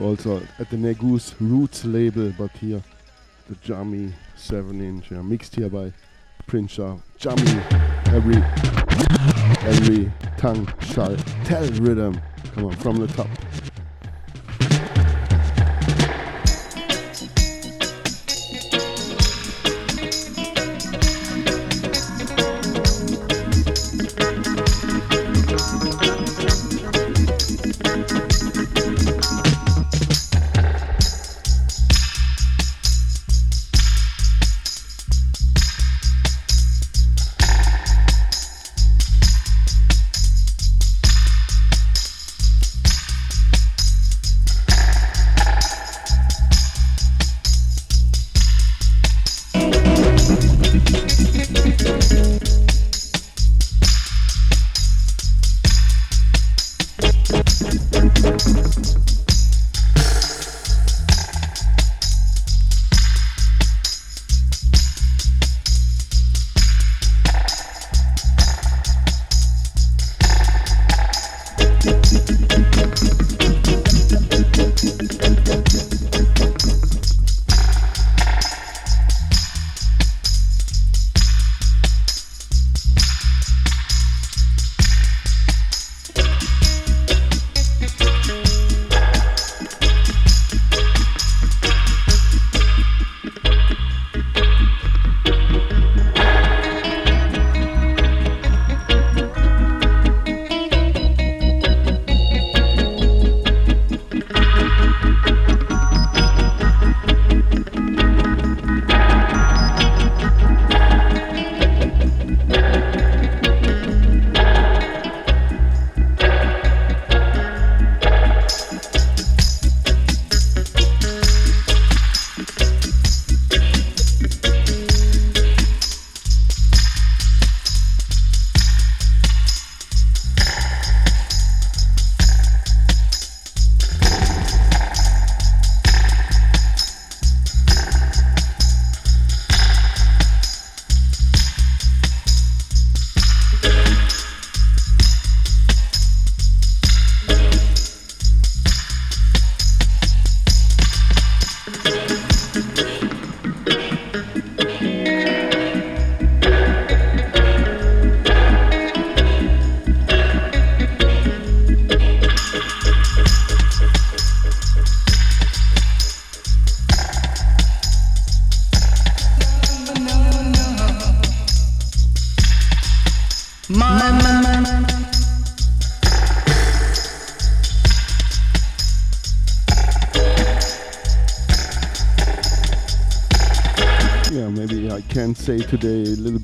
[0.00, 2.82] Also at the Negus Roots label, but here
[3.48, 5.92] the Jammy 7 inch, yeah, mixed here by
[6.46, 6.96] Prince Shah.
[7.18, 7.60] Jammy,
[8.08, 8.36] every,
[9.66, 12.20] every tongue shall tell rhythm.
[12.54, 13.28] Come on, from the top.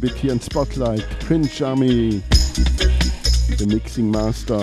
[0.02, 1.08] Bit here in Spotlight.
[1.20, 2.18] Prince Jammy,
[3.56, 4.58] the mixing master.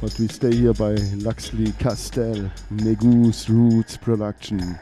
[0.00, 4.78] But we stay here by Luxley Castell, Negus Roots Production.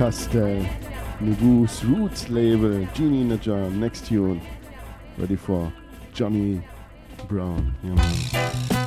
[0.00, 0.66] Castell,
[1.20, 4.40] Negus Roots label, Genie in a Jar, next tune.
[5.18, 5.70] Ready for
[6.14, 6.62] Johnny
[7.28, 7.74] Brown.
[7.82, 8.79] Yeah,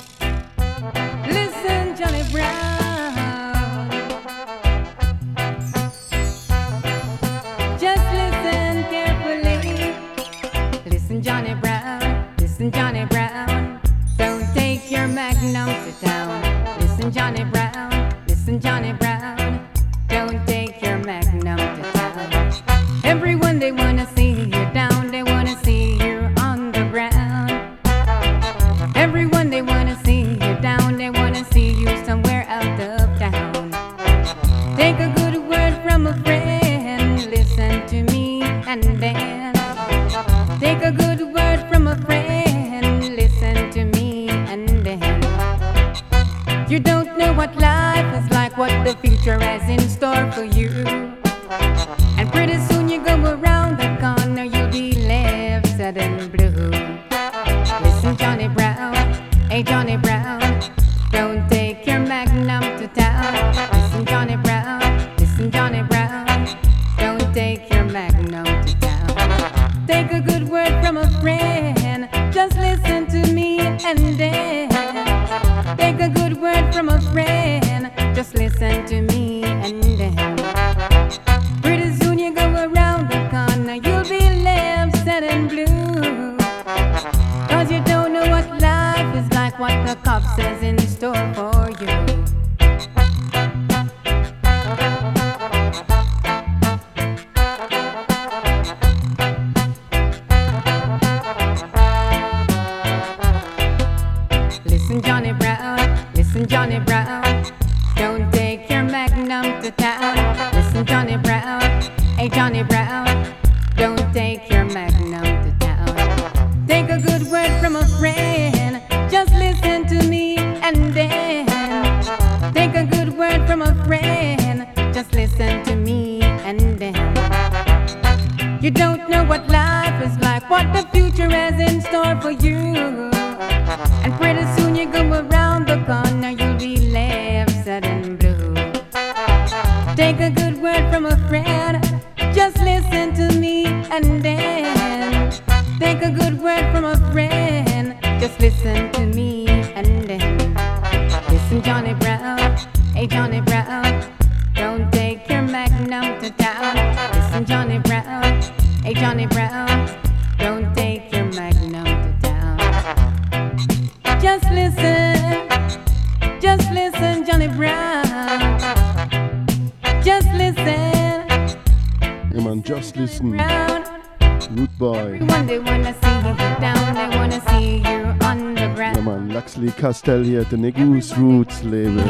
[180.54, 182.08] the Negus Roots label.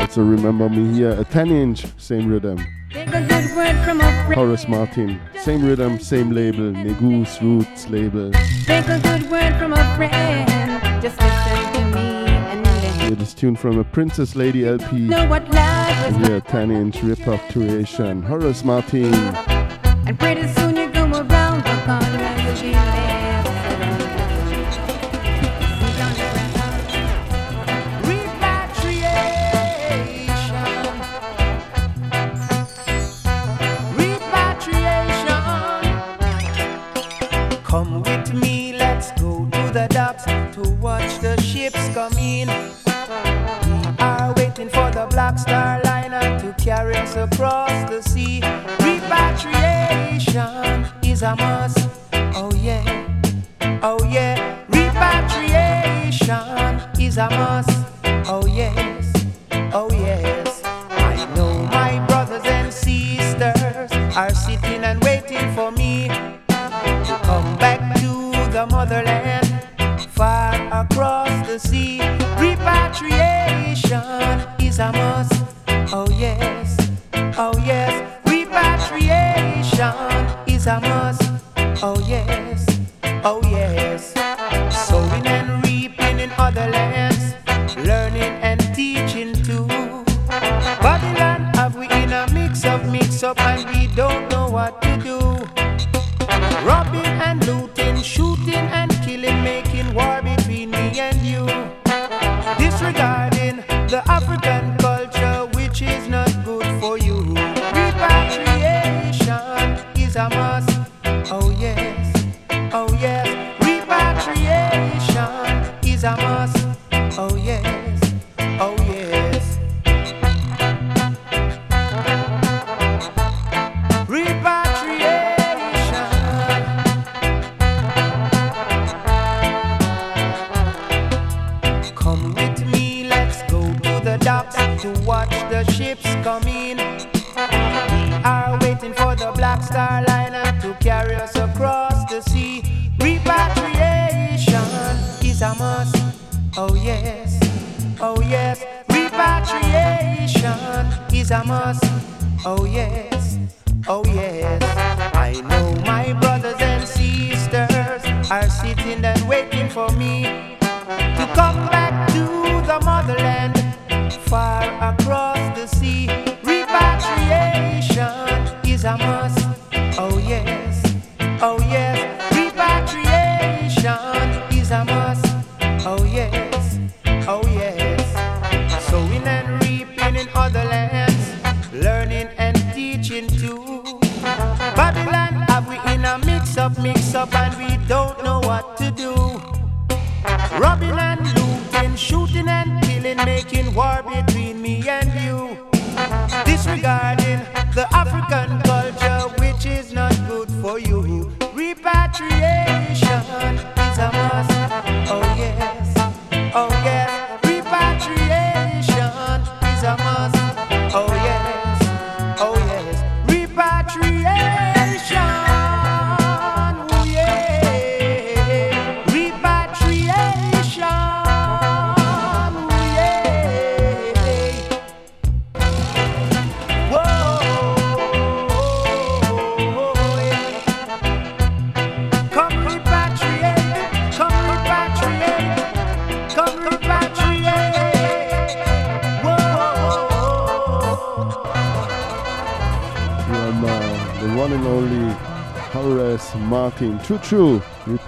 [0.00, 2.56] Also remember me here, a 10 inch, same rhythm.
[4.34, 8.30] Horace Martin, same rhythm, same label, Negus Roots label.
[13.10, 15.00] It is tuned from a Princess Lady LP.
[15.00, 18.22] Know what life was yeah, 10 inch rip off creation.
[18.22, 19.12] Horace Martin.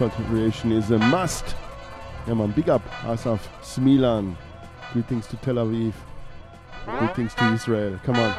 [0.01, 1.55] Repatriation is a must.
[2.27, 4.35] Yeah, man, big up Asaf Smilan.
[4.95, 5.93] Greetings to Tel Aviv.
[6.87, 8.01] Greetings to Israel.
[8.03, 8.35] Come on.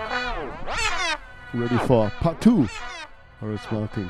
[1.54, 2.68] Ready for part two.
[3.40, 4.10] Horace Martin.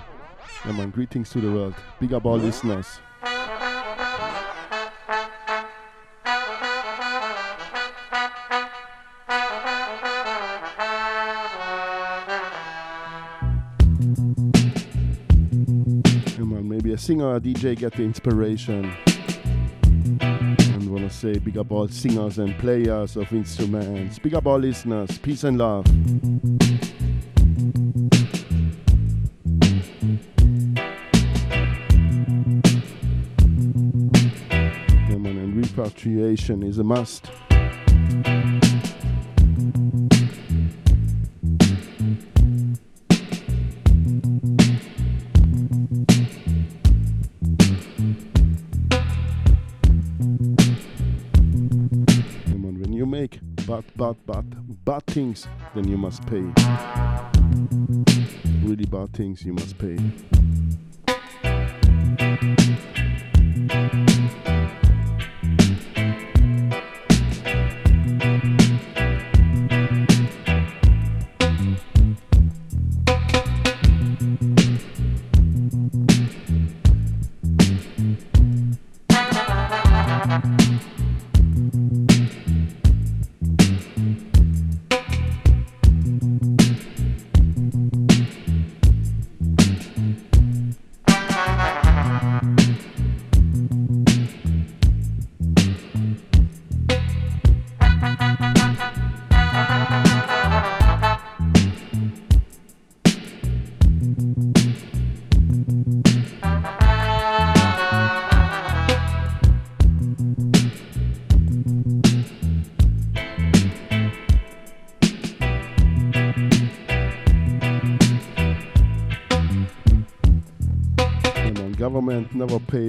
[0.65, 1.75] Yeah, man, greetings to the world.
[1.99, 3.01] Big up all listeners.
[17.31, 18.91] uh, DJ Get the Inspiration.
[20.19, 24.19] And wanna say big up all singers and players of instruments.
[24.19, 25.17] Big up all listeners.
[25.19, 25.87] Peace and love.
[35.07, 37.31] Yeah, man, and repatriation is a must.
[55.21, 56.41] things, then you must pay.
[58.63, 59.97] Really bad things you must pay.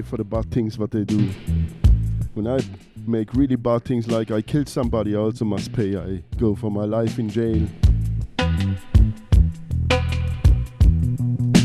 [0.03, 1.31] for the bad things what they do.
[2.35, 2.59] When I
[3.07, 5.97] make really bad things like I killed somebody, I also must pay.
[5.97, 7.67] I go for my life in jail.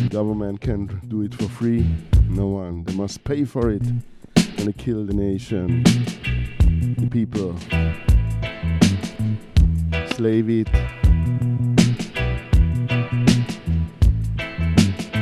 [0.10, 1.88] Government can't do it for free.
[2.30, 2.84] No one.
[2.84, 3.84] They must pay for it.
[4.58, 5.84] Gonna kill the nation,
[6.98, 7.56] the people.
[10.16, 10.70] Slave it.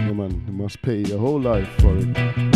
[0.07, 2.54] No man, they must pay their whole life for it.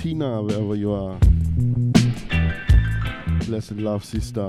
[0.00, 1.18] Tina, wherever you are.
[3.44, 4.48] Blessed love, sister.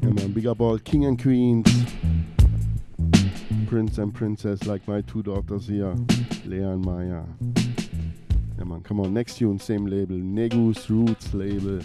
[0.00, 1.68] And man, big up all king and queens,
[3.66, 5.94] prince and princess, like my two daughters here,
[6.46, 7.24] Leah and Maya.
[8.56, 11.82] Yeah, man, come on, next tune, same label, Negus Roots label.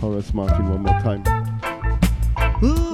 [0.00, 1.22] Horace Martin, one more time.
[2.64, 2.93] Ooh.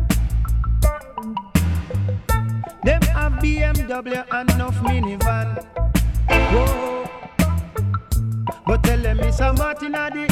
[9.83, 10.30] out in the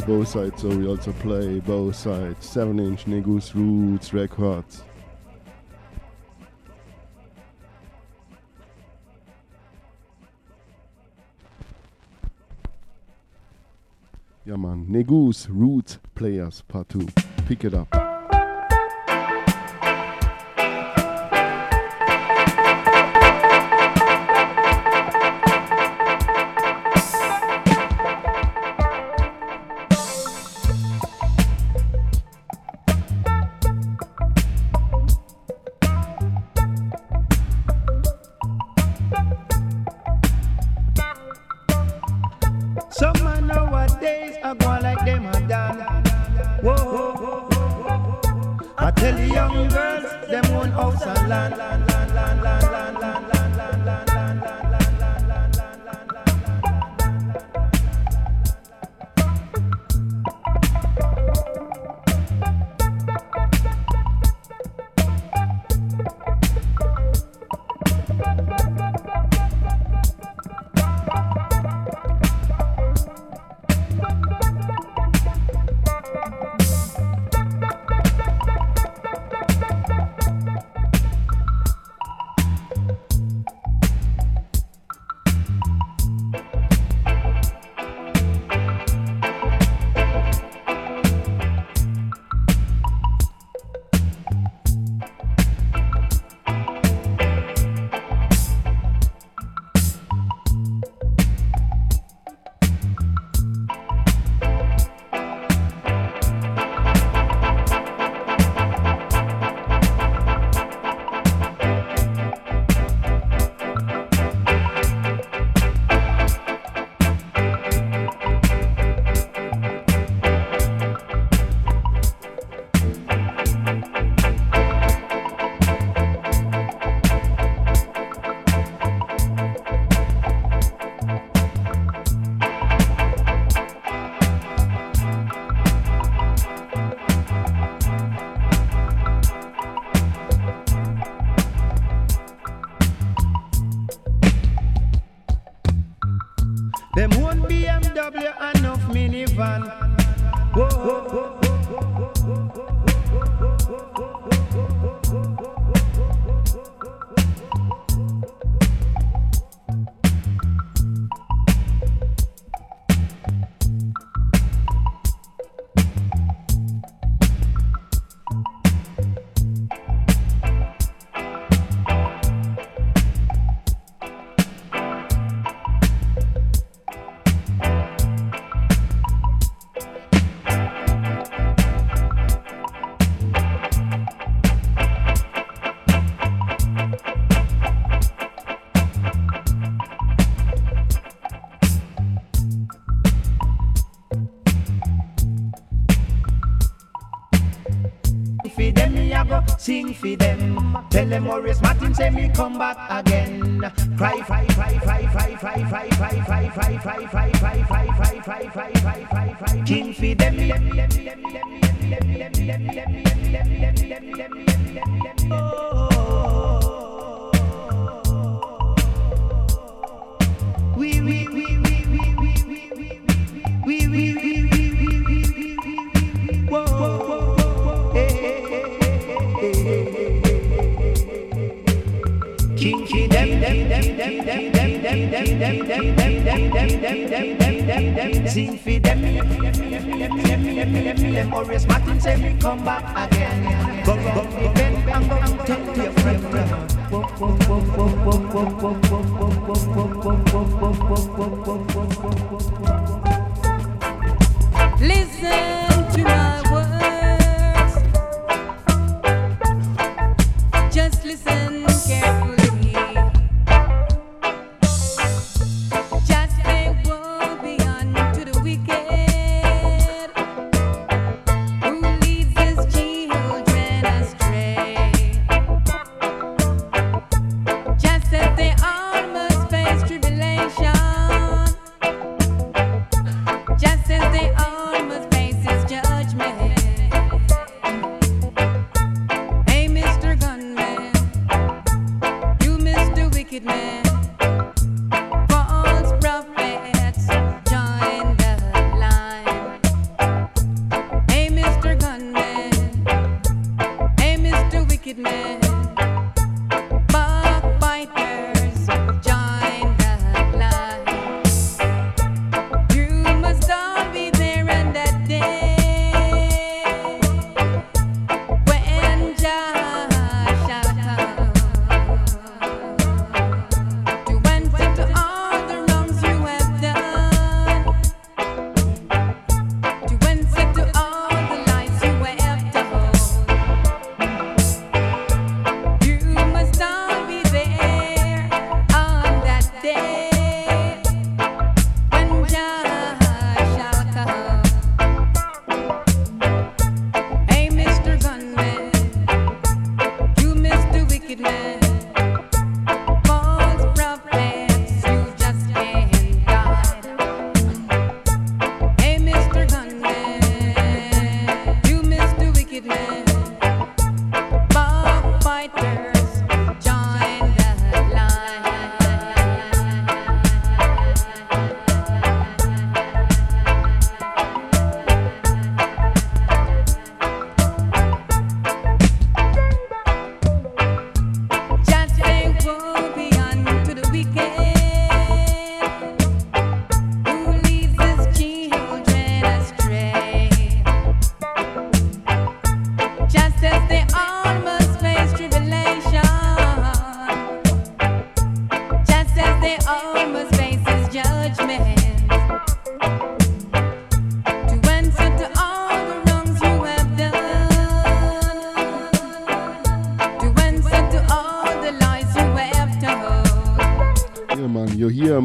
[0.00, 2.46] for both sides, so we also play both sides.
[2.46, 4.82] 7 inch Negus Roots Records.
[14.44, 17.06] Yeah, man, Negus Roots Players Part 2.
[17.46, 18.09] Pick it up.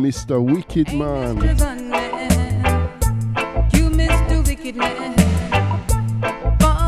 [0.06, 0.40] Mr.
[0.40, 1.42] Wicked Man.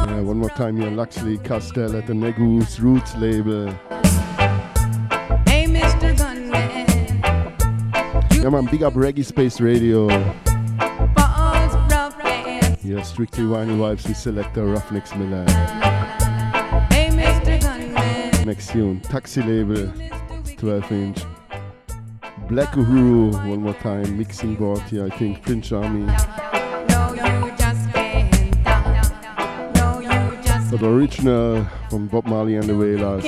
[0.08, 3.70] Yeah, one more time here, Lacksley Castell at the Negus Roots label.
[5.48, 6.16] Hey, Mr.
[6.16, 6.78] Gunman.
[8.36, 10.10] You yeah, man, big up Reggae Space Radio.
[12.84, 15.44] Yeah, strictly whiny we with selector Ruffneck Smille.
[16.92, 17.10] Hey,
[18.46, 19.92] Next tune, Taxi Label,
[20.58, 21.26] 12 inch.
[22.48, 26.06] Black Uhuru, one more time, mixing board here, I think, Prince Jammy.
[30.72, 33.24] But original from Bob Marley and the Wailers.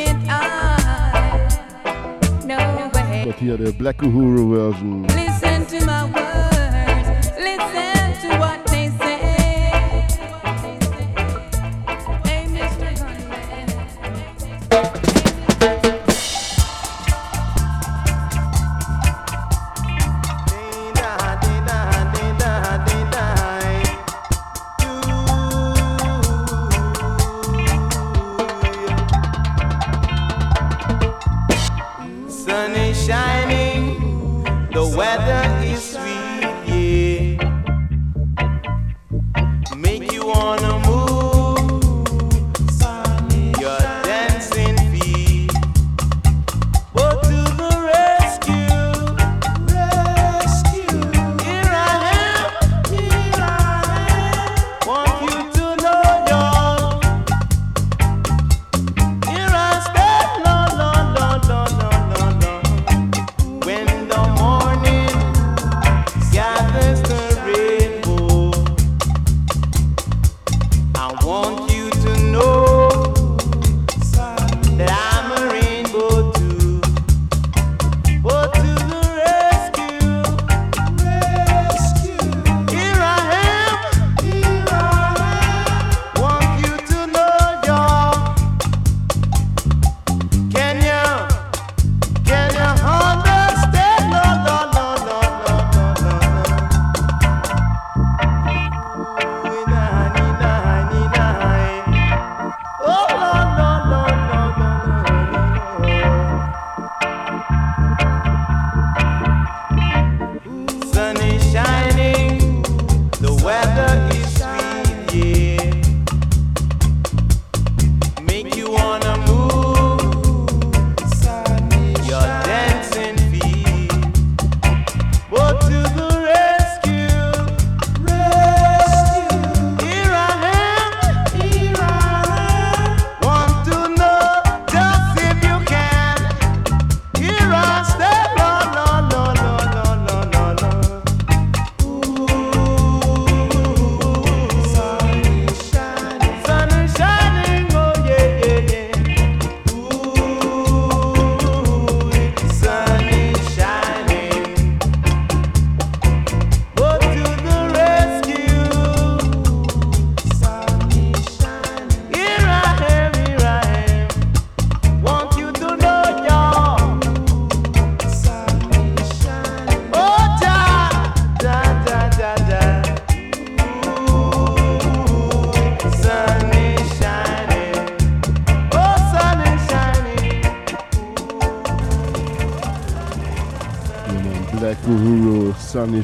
[3.25, 6.48] But here the Black Uhuru version.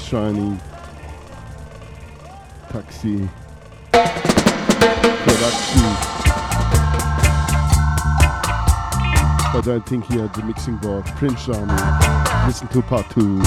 [0.06, 0.60] shining
[2.70, 3.28] taxi
[5.24, 5.82] production.
[9.52, 11.06] But I think he had the mixing board.
[11.18, 11.74] Prince Jammy.
[12.46, 13.42] Listen to part two.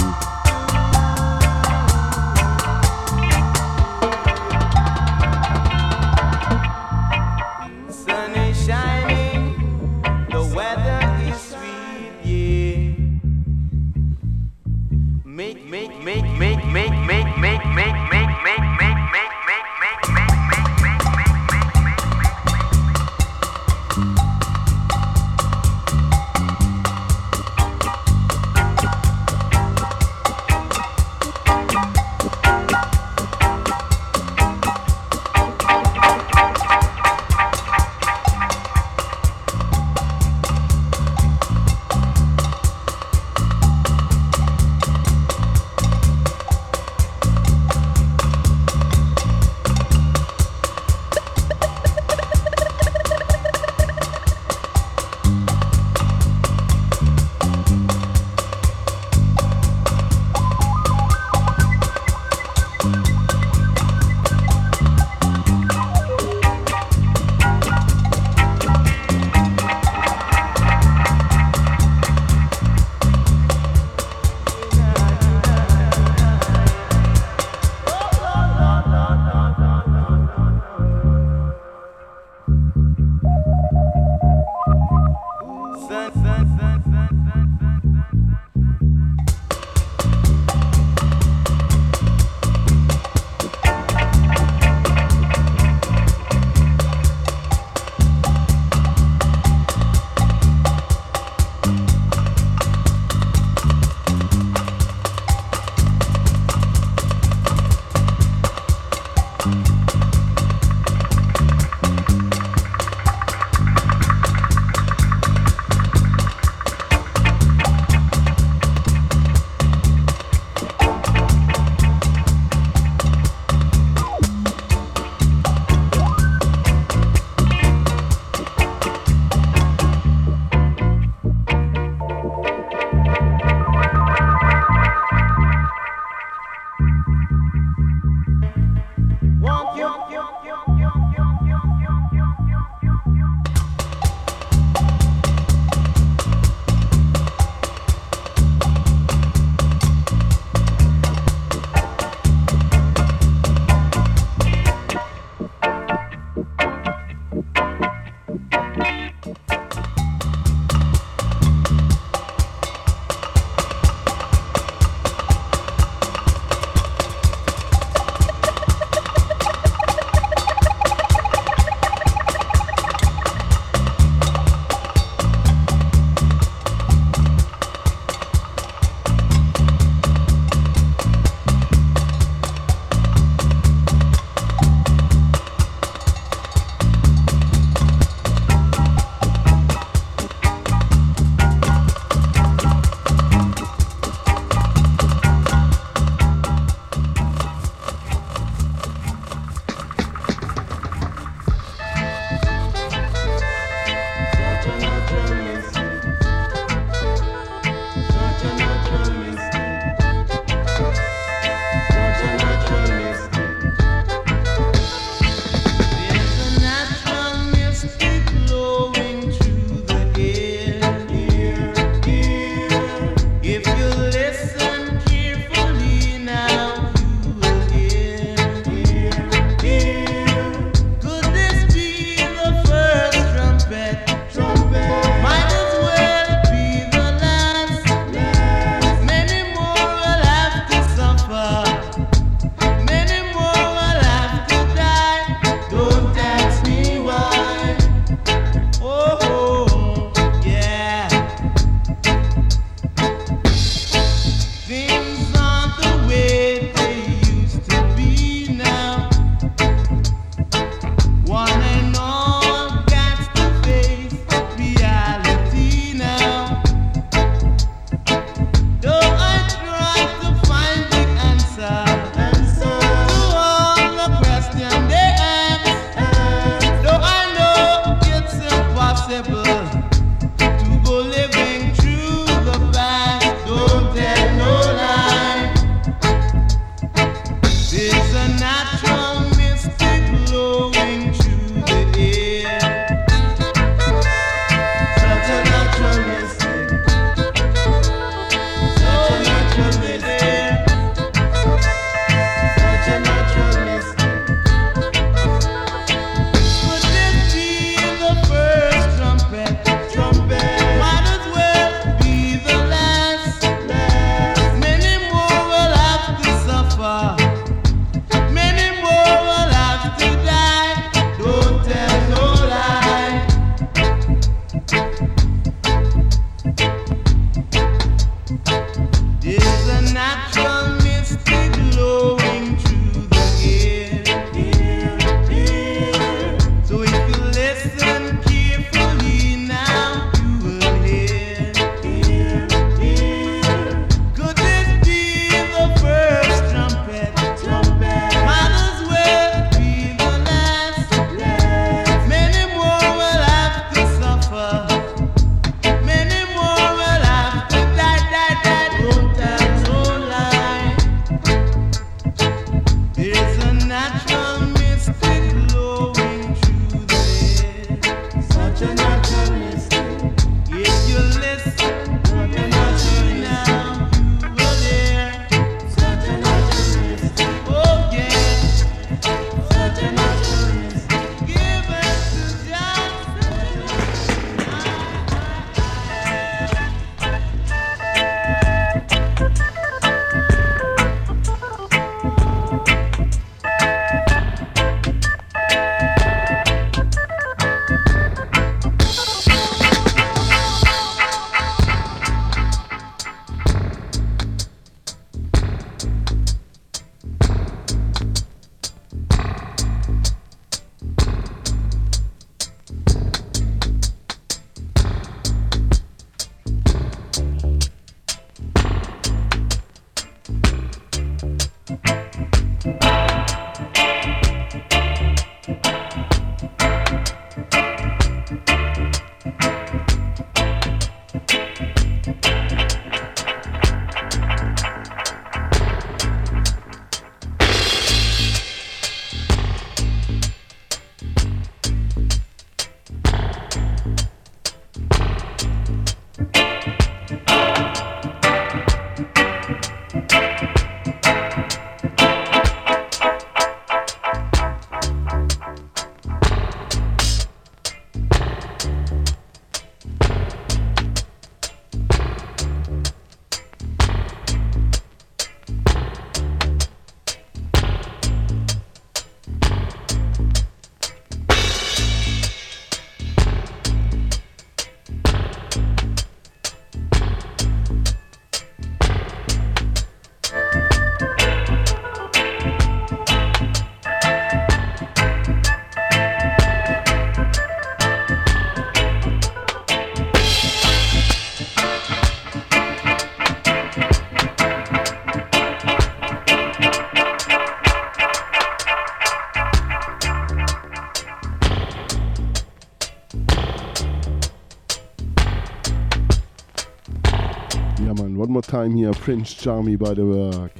[508.19, 510.51] One more time here, Prince Jammy by the work.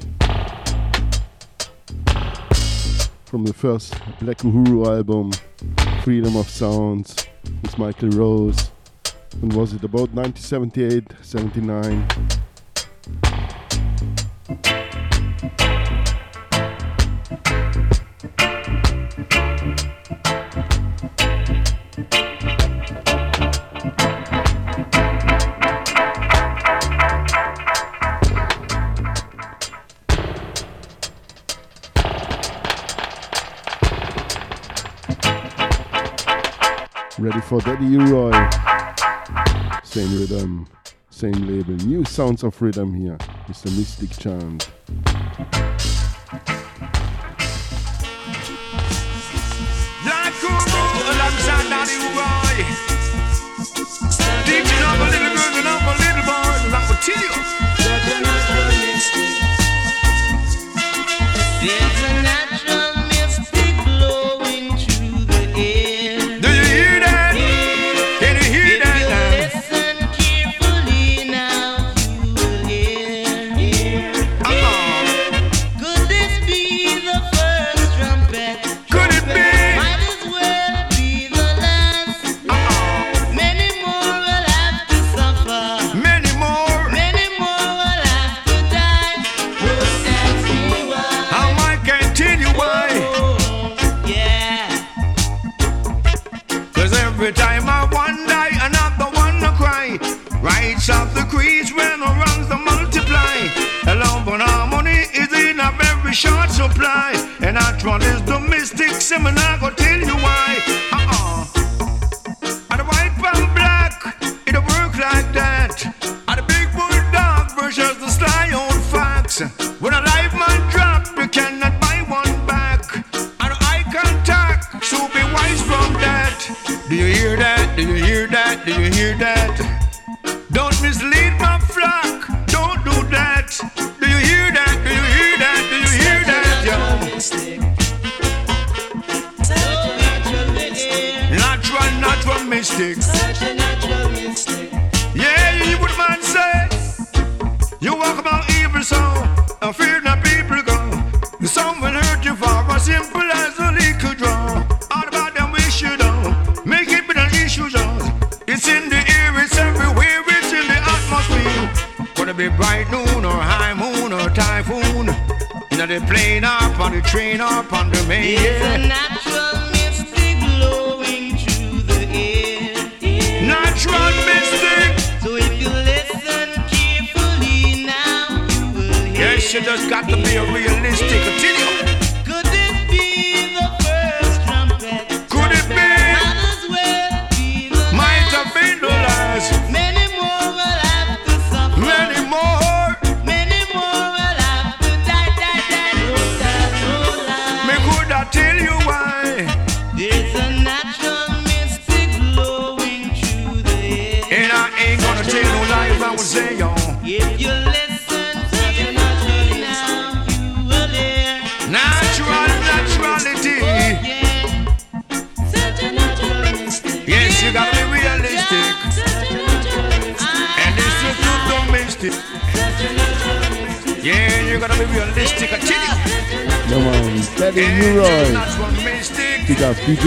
[3.25, 5.33] From the first Black Uhuru album,
[6.01, 7.27] Freedom of Sounds,
[7.61, 8.71] with Michael Rose.
[9.41, 12.38] And was it about 1978, 79?
[37.59, 38.31] out Eddie Roy.
[39.83, 40.67] Same rhythm,
[41.09, 43.17] same label, new sounds of rhythm here.
[43.47, 44.69] It's a Mystic Chant.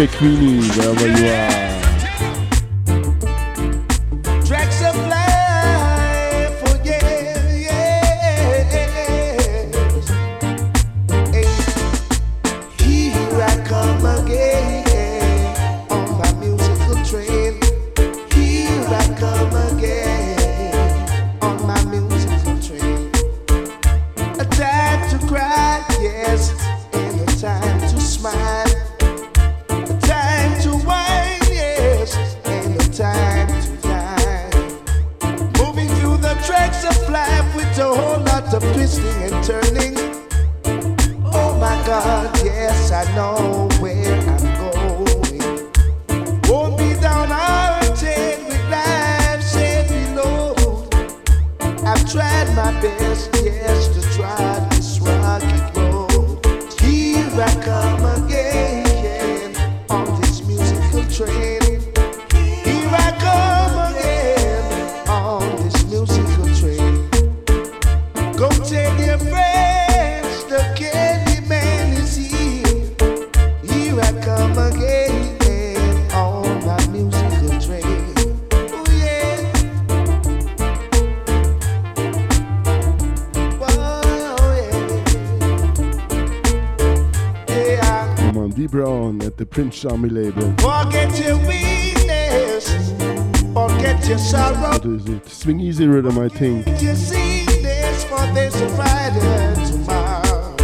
[0.02, 0.41] avec lui.
[89.82, 90.54] Jammy label.
[90.58, 92.70] Forget your weakness,
[93.52, 94.70] forget your sorrow.
[94.70, 95.28] What is it?
[95.28, 96.64] Swing Easy Rhythm, I think.
[96.80, 98.24] Your sickness, for
[99.66, 100.54] tomorrow.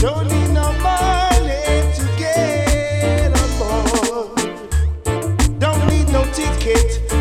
[0.00, 4.38] Don't need no money to get on board.
[5.58, 7.15] Don't need no ticket.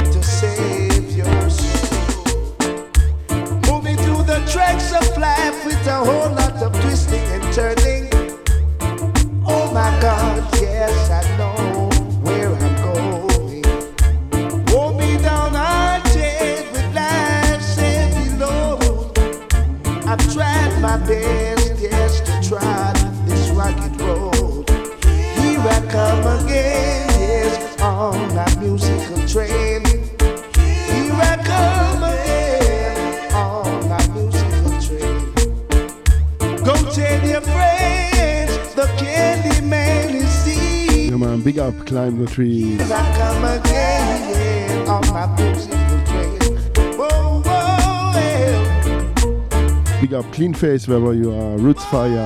[50.65, 51.57] face wherever you are.
[51.57, 52.25] Roots Fire,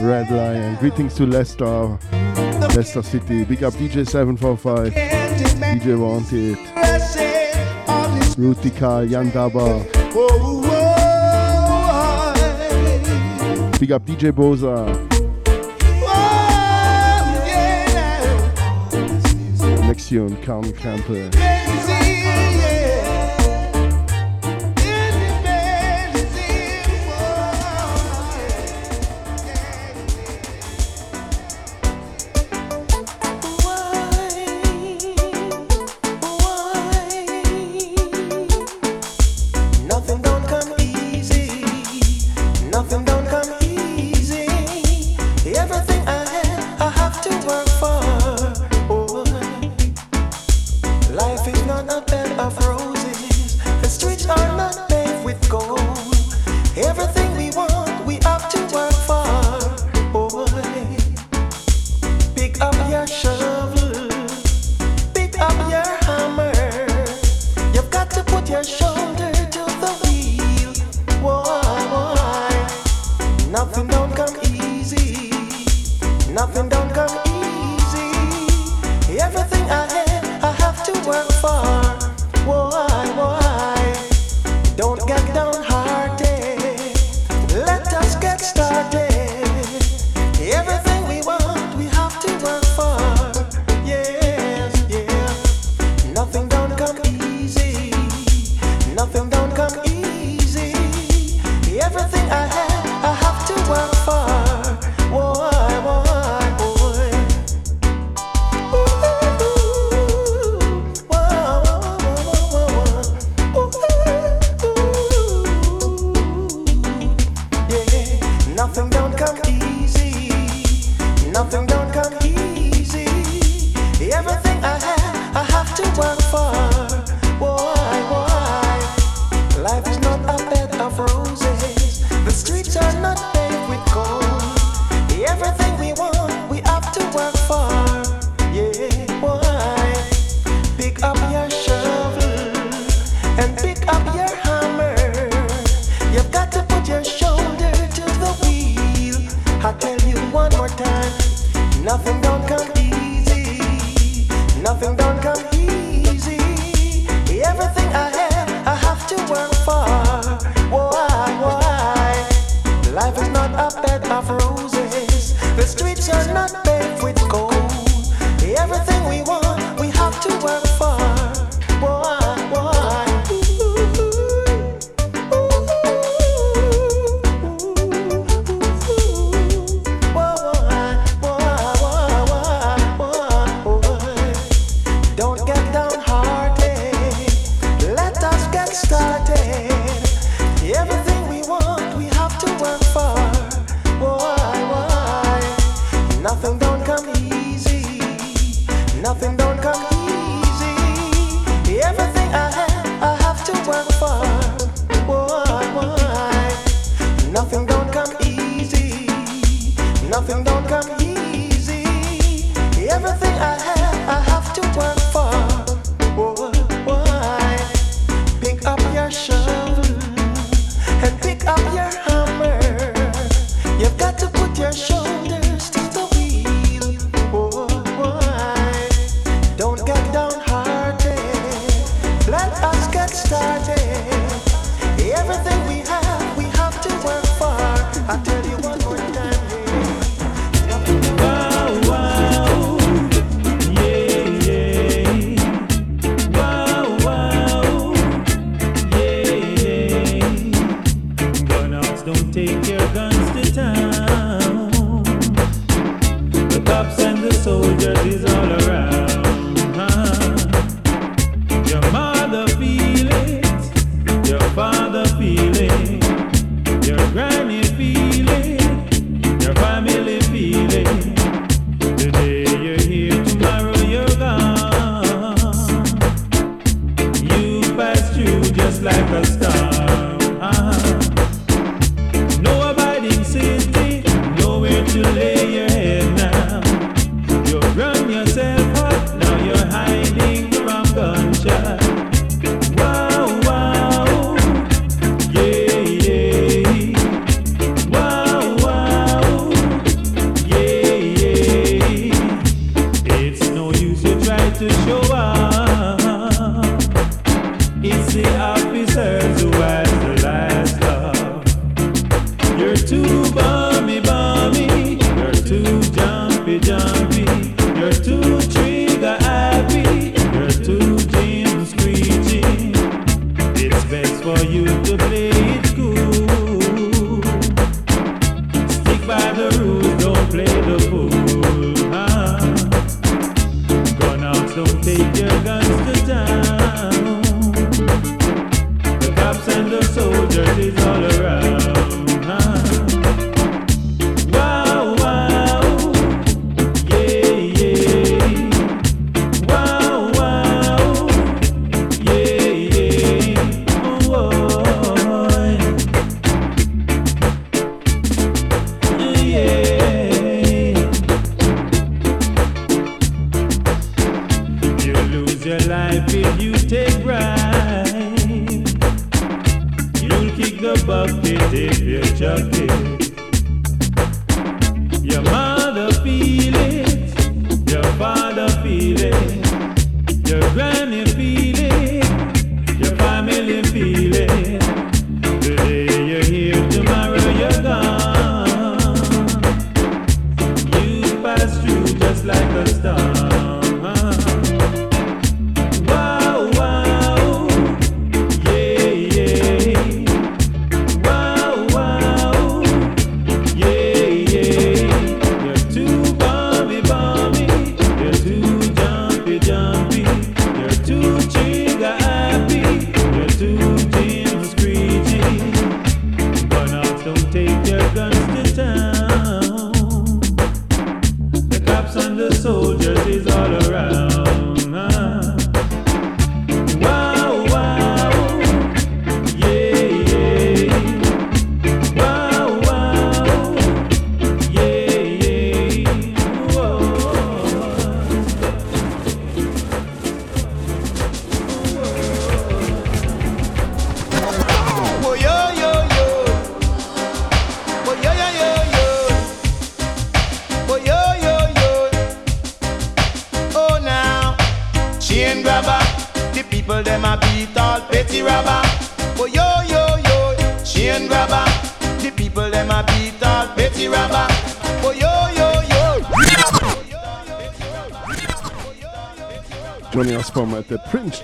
[0.00, 0.76] Red Lion.
[0.76, 1.98] Greetings to Leicester,
[2.74, 3.44] Leicester City.
[3.44, 6.56] Big up DJ 745, DJ Wanted,
[8.38, 9.84] Rutika, Yandaba.
[13.78, 14.88] Big up DJ Boza.
[19.86, 22.17] Next tune, Carmen Camper.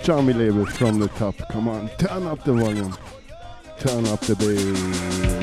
[0.05, 1.34] Jammy label from the top.
[1.50, 2.94] Come on, turn up the volume.
[3.78, 5.34] Turn up the bass.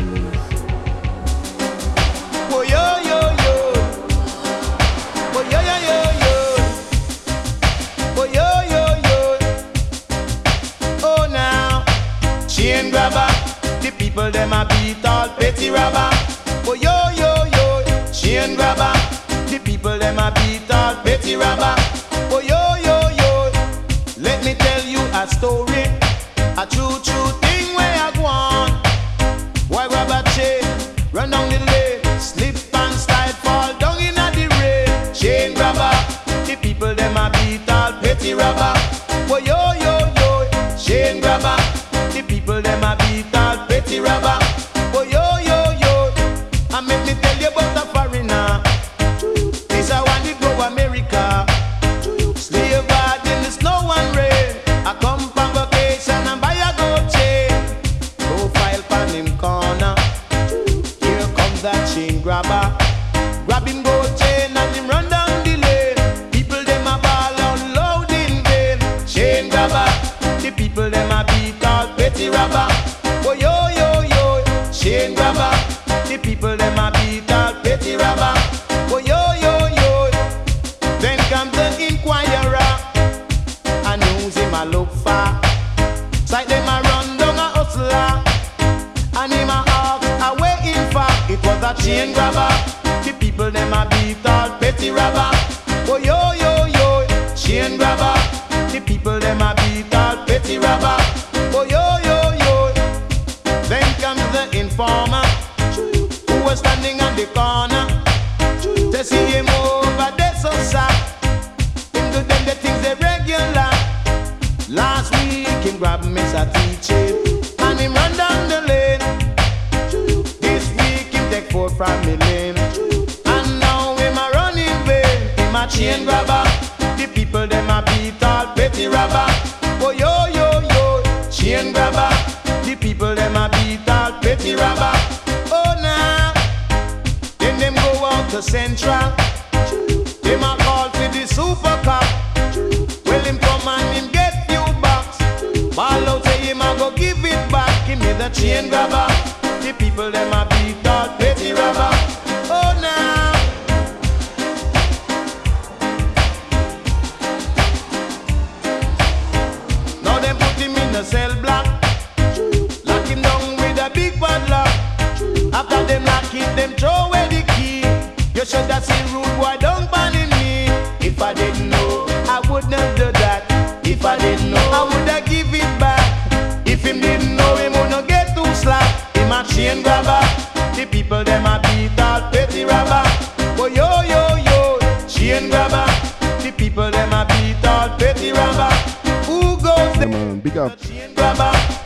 [190.61, 190.79] up.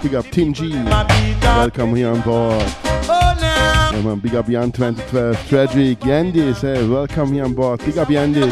[0.02, 0.74] Big up Tim G.
[0.74, 2.62] Welcome here on board.
[2.82, 5.48] Yeah, man, big up Jan 2012.
[5.48, 6.00] Tragic.
[6.00, 7.80] Yandis, hey, welcome here on board.
[7.86, 8.52] Big up Yandis.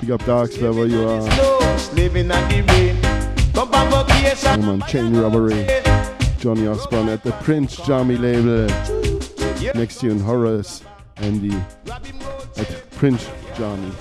[0.00, 1.26] Big up Darks, wherever you are.
[4.44, 5.66] Yeah, man, Chain Robbery.
[6.38, 8.66] Johnny Osbourne at the Prince Jammy label.
[9.74, 10.82] Next to tune, Horace.
[11.16, 11.54] Andy
[12.56, 13.92] at Prince Jammy.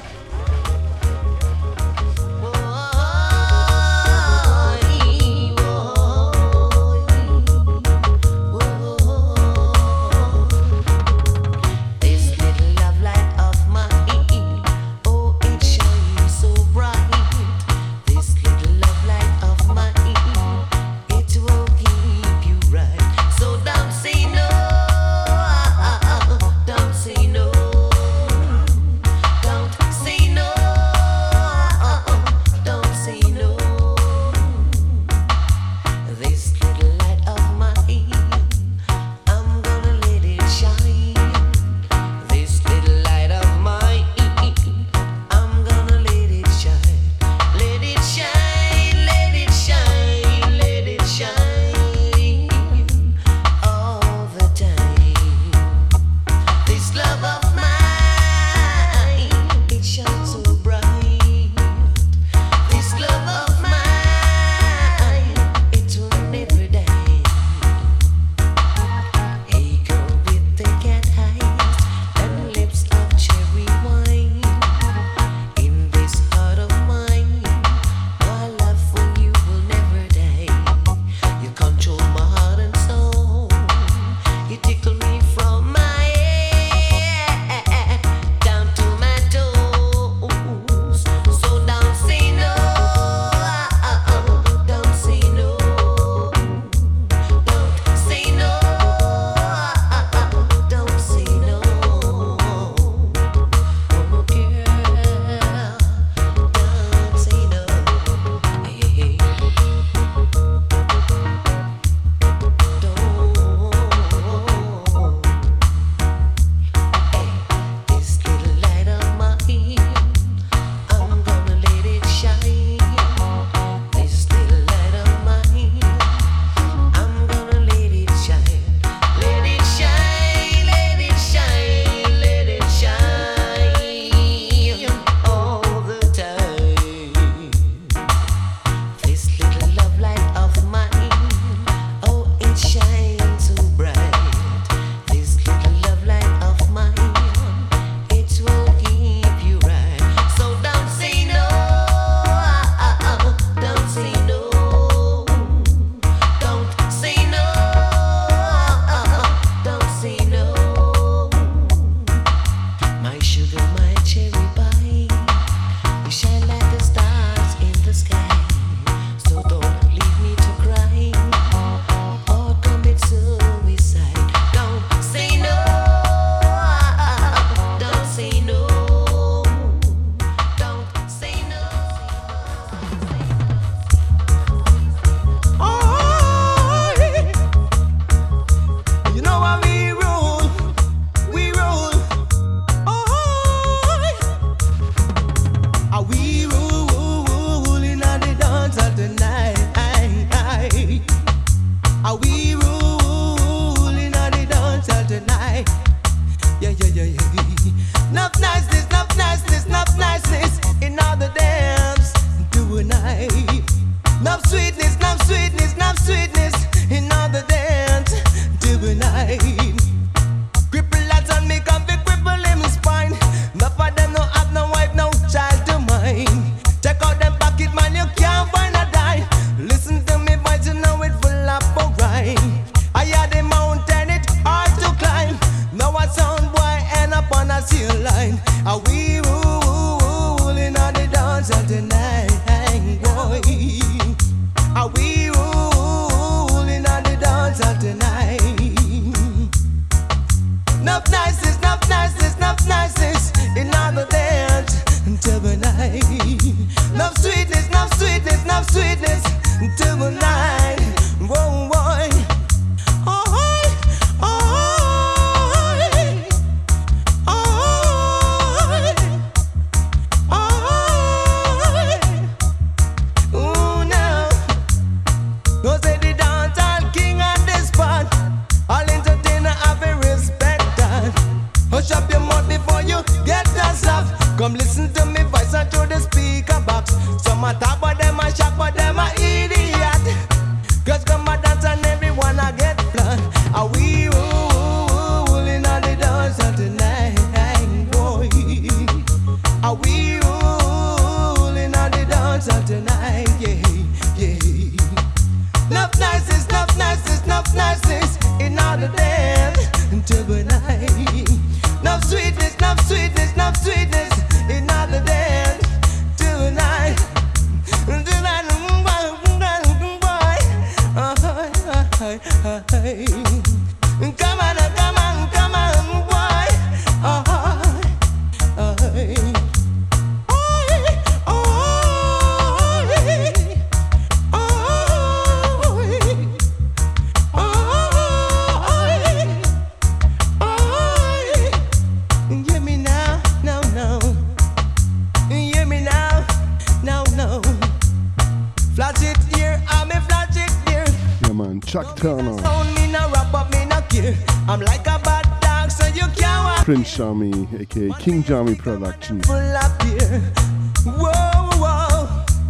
[357.01, 359.19] Jammy, aka King Jammy Production.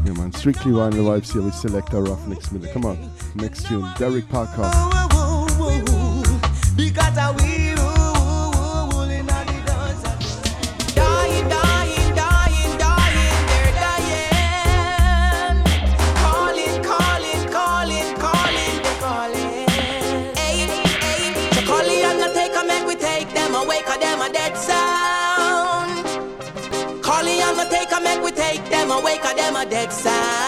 [0.03, 2.67] Yeah, man, strictly vinyl vibes here We select with Selector next Miller.
[2.73, 2.97] Come on,
[3.35, 4.69] next tune, Derek Parker.
[28.91, 30.40] them awake or them a dead side.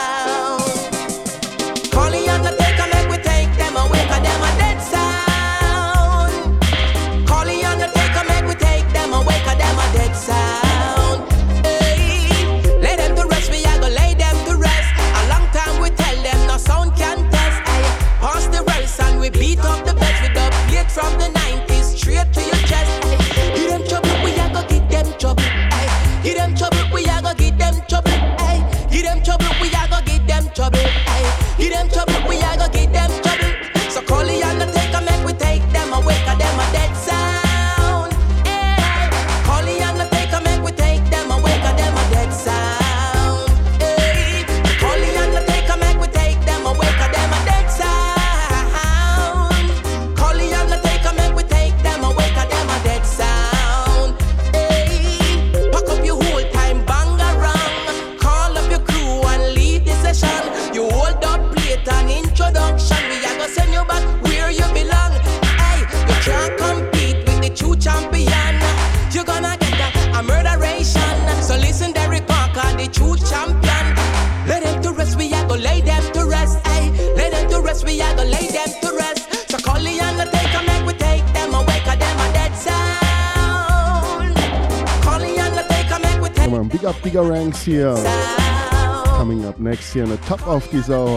[89.17, 91.12] Coming up next here on the top of this hour.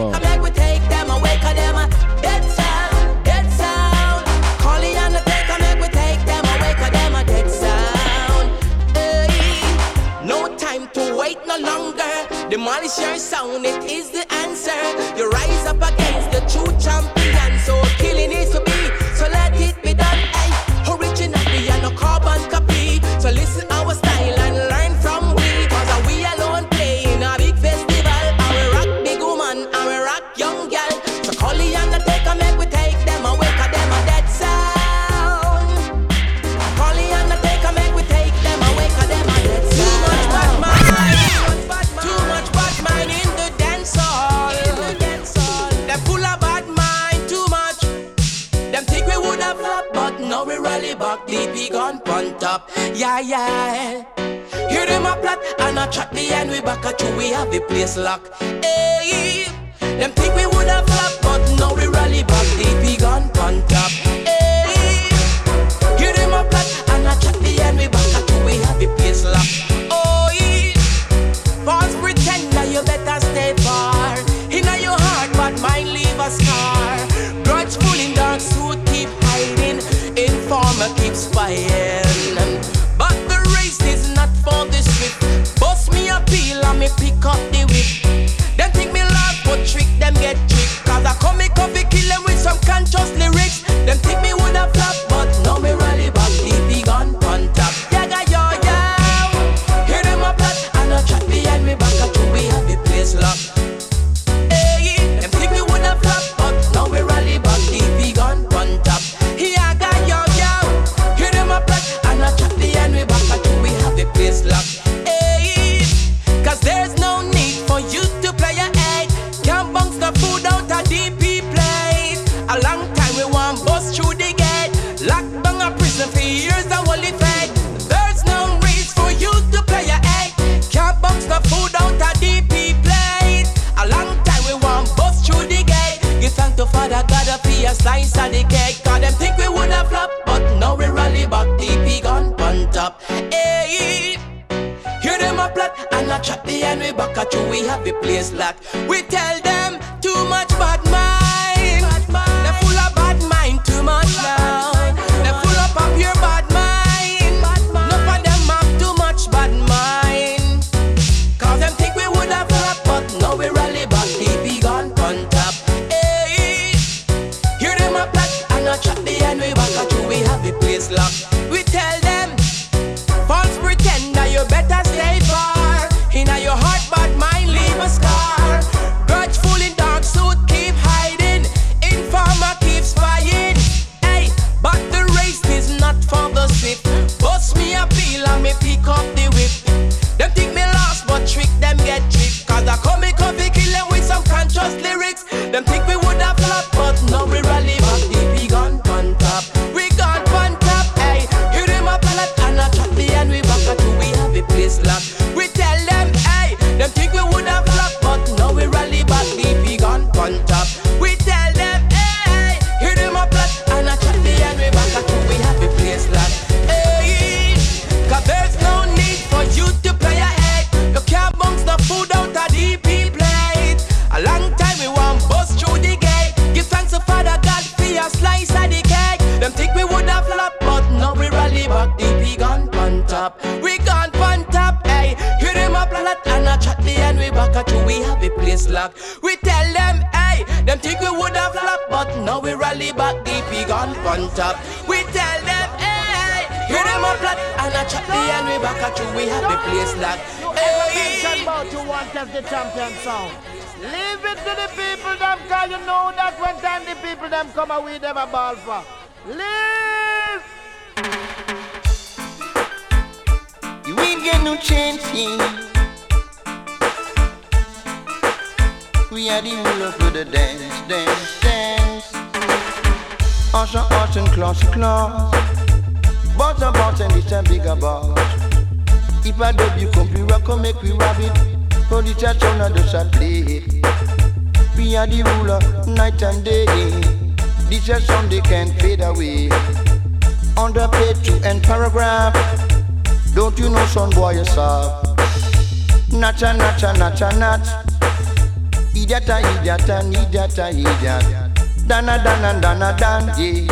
[302.07, 303.67] dana dana dana dan ye.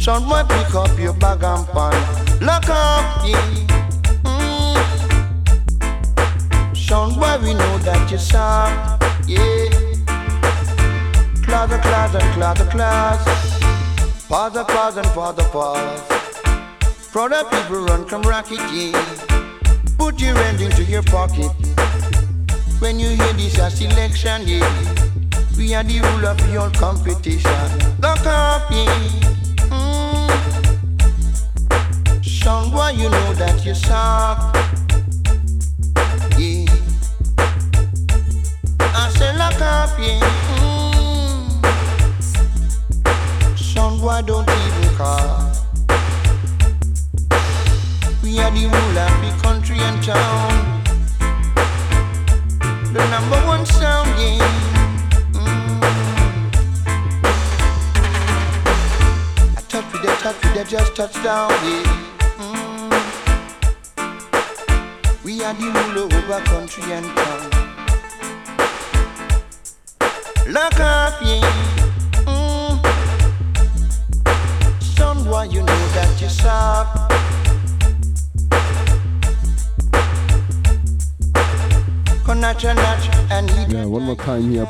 [0.00, 1.94] Sean boy, pick up your bag and pan.
[2.40, 3.34] Lock up ye.
[4.24, 4.76] Mm.
[7.14, 8.18] Boy, we know that you're.
[9.28, 9.70] Yeah.
[11.44, 14.22] Class and class and class and class.
[14.26, 16.02] Father, class and father, pass.
[17.12, 18.92] Proud people run come rocket ye.
[19.96, 21.52] Put your hand into your pocket.
[22.80, 25.05] When you hear this as election, yeah.
[25.56, 27.50] We are the rule of your competition.
[27.98, 28.84] The copy.
[29.70, 30.28] Mm.
[32.20, 34.35] Songboy, you know that you're sorry.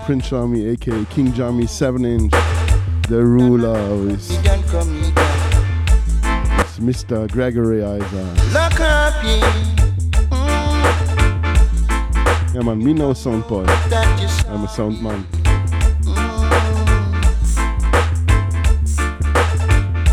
[0.07, 2.31] Prince Jammy, aka King Jammy, 7 inch,
[3.09, 3.77] the ruler
[4.09, 4.39] is it's
[6.79, 7.29] Mr.
[7.29, 8.37] Gregory Isaac.
[10.31, 12.55] Mm.
[12.55, 13.65] Yeah man, me no sound boy.
[13.67, 15.27] I'm a sound man.
[16.05, 16.53] Mm.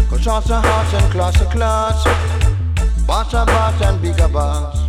[0.09, 2.03] Cause a heart and class a class,
[3.05, 4.82] boss a boss and bigger boss.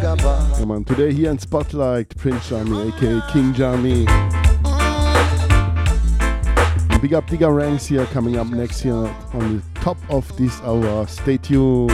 [0.00, 4.04] Yeah, man, today here in Spotlight, Prince Jammy, aka King Jammy.
[7.00, 11.04] Big up, bigger ranks here coming up next year on the top of this hour.
[11.08, 11.90] Stay tuned.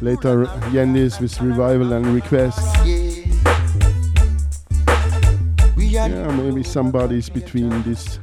[0.00, 2.74] Later, Yandis with revival and requests.
[5.76, 8.18] Yeah, maybe somebody's between this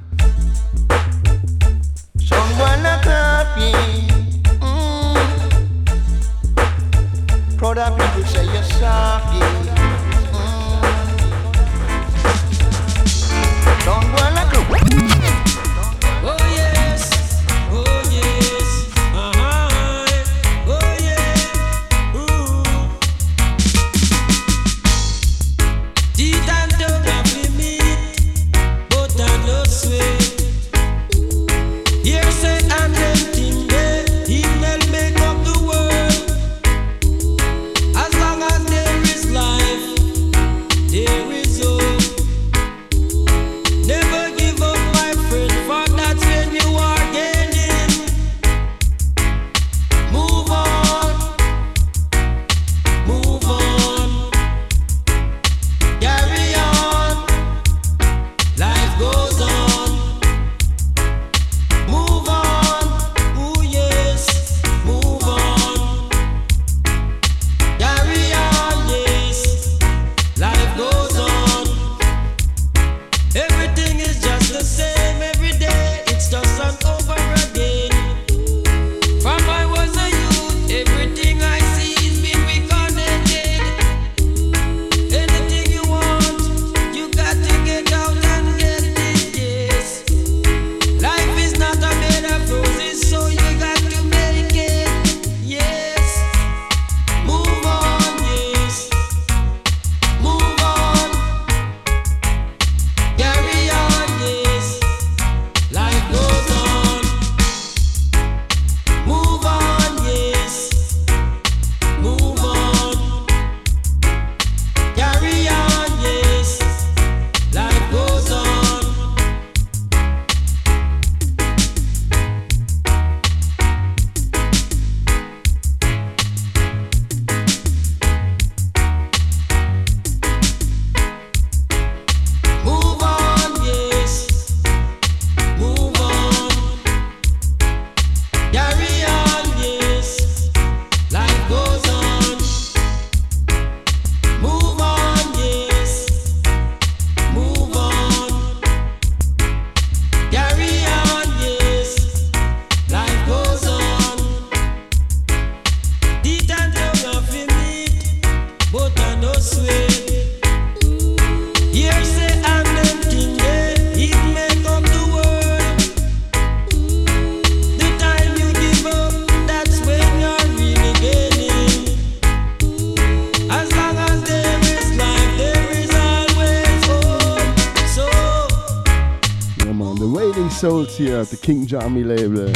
[180.99, 182.51] here at the King Jammy label.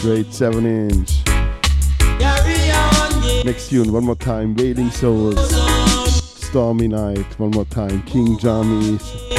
[0.00, 1.18] Great 7 inch.
[3.44, 5.50] Next tune, one more time, Wailing Souls.
[6.46, 9.29] Stormy Night, one more time, King Jammys.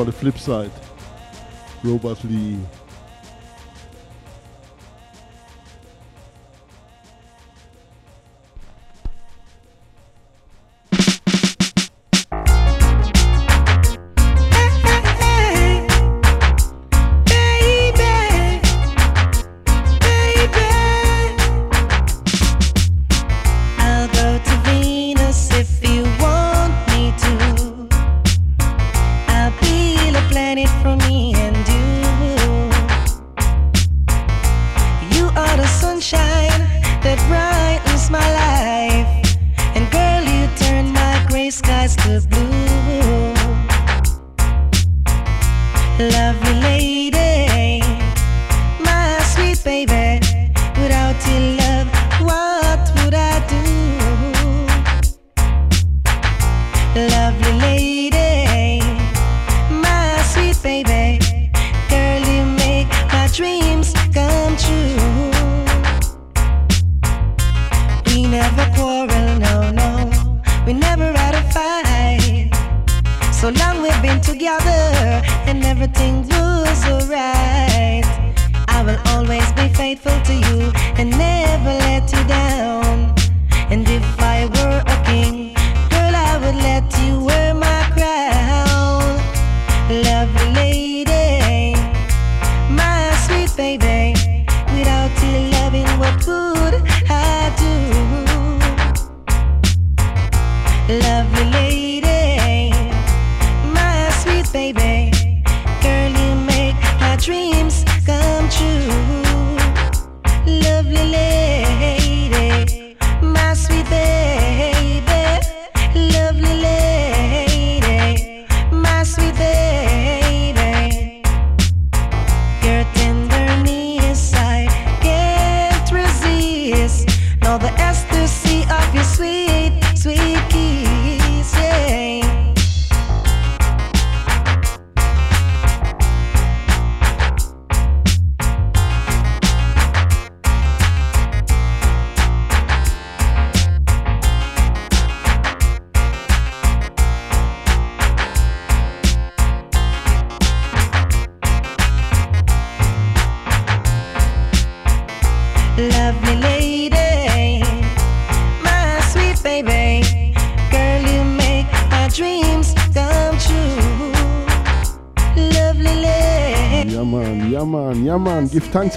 [0.00, 0.70] For the flip side.
[1.84, 2.58] Robert Lee.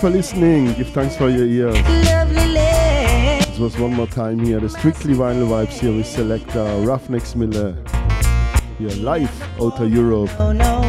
[0.04, 0.74] For listening.
[0.74, 1.82] Give thanks for your lady.
[3.46, 4.60] This was one more time here.
[4.60, 7.74] The Strictly Vinyl Vibes here with Selector, Ruffneck Smille.
[8.78, 10.30] Here live out of Europe.
[10.40, 10.82] Oh no,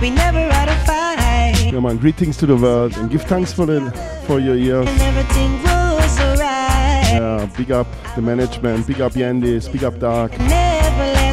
[0.00, 1.70] we never had a fight.
[1.70, 3.90] Yeah man, greetings to the world and give thanks for the
[4.26, 4.88] for your ears.
[4.88, 7.12] And everything was alright.
[7.12, 10.30] Yeah, big up the management, big up Yandis, big up Dark,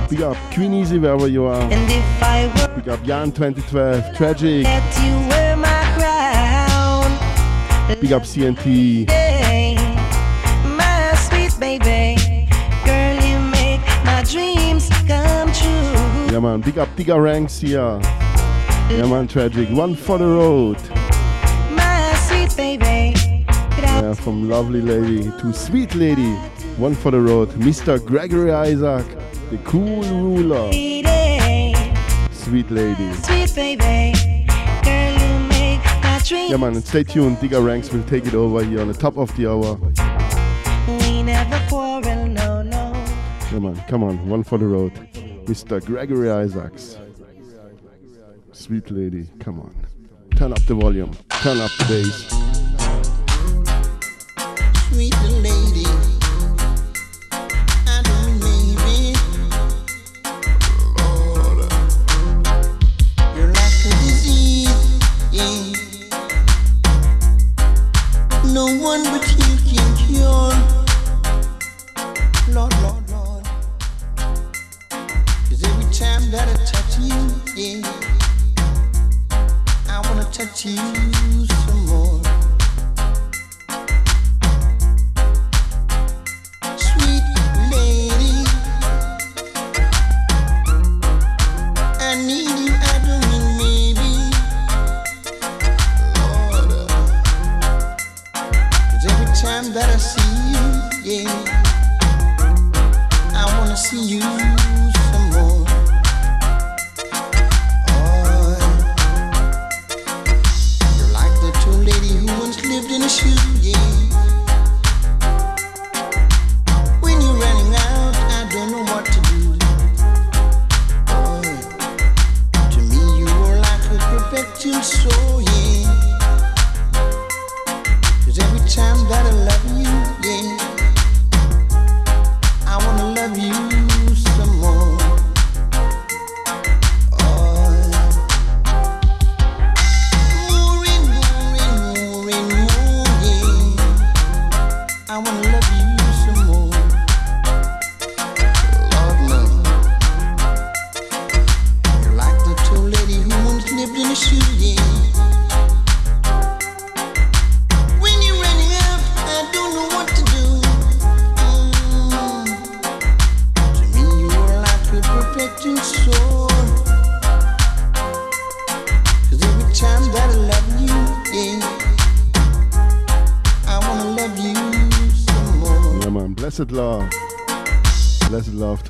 [0.10, 1.72] big up Queen Easy wherever you are.
[1.72, 4.66] And if I were Big up Jan 2012, Tragic,
[8.04, 9.76] big up CNT, Hey,
[10.76, 12.20] my sweet baby.
[12.84, 16.34] Girl, you make my dreams come true.
[16.34, 18.02] yeah man, big up Digger Ranks here.
[18.90, 20.78] Yeah man, Tragic, one for the road.
[21.72, 23.46] My sweet baby.
[23.78, 26.34] Yeah, from lovely lady to sweet lady,
[26.76, 27.52] one for the road.
[27.52, 28.06] Mr.
[28.06, 29.06] Gregory Isaac,
[29.50, 31.06] the cool ruler, sweet
[32.70, 33.14] lady.
[33.14, 34.23] sweet baby.
[36.54, 37.40] Yeah man, and stay tuned.
[37.40, 39.74] Digger Ranks will take it over here on the top of the hour.
[40.86, 42.94] We never quarrel, no, no.
[43.52, 44.94] Yeah man, come on, one for the road.
[45.48, 45.84] Mr.
[45.84, 47.00] Gregory Isaacs.
[48.52, 49.76] Sweet lady, come on.
[50.36, 52.43] Turn up the volume, turn up the bass.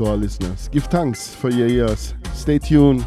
[0.03, 0.67] To our listeners.
[0.69, 2.14] Give thanks for your ears.
[2.33, 3.06] Stay tuned.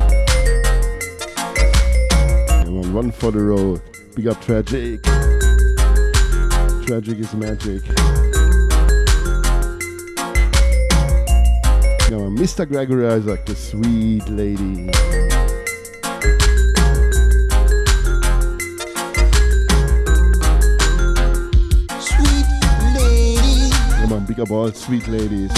[2.66, 2.92] Man.
[2.92, 3.82] Run for the road.
[4.14, 5.02] Big up Tragic.
[6.86, 7.82] Tragic is magic.
[12.08, 12.36] Yeah, man.
[12.36, 12.66] Mr.
[12.66, 14.90] Gregory Isaac, the sweet lady.
[22.00, 22.46] Sweet
[22.94, 24.24] lady, Yeah, man.
[24.26, 25.52] Big up all sweet ladies.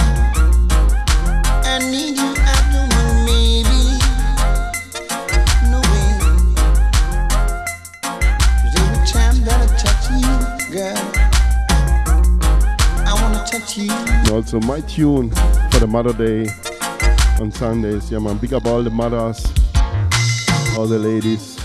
[14.48, 15.30] Also my tune
[15.70, 16.48] for the Mother Day
[17.38, 18.10] on Sundays.
[18.10, 18.38] Yeah, man.
[18.38, 19.44] Big up all the mothers,
[20.74, 21.62] all the ladies,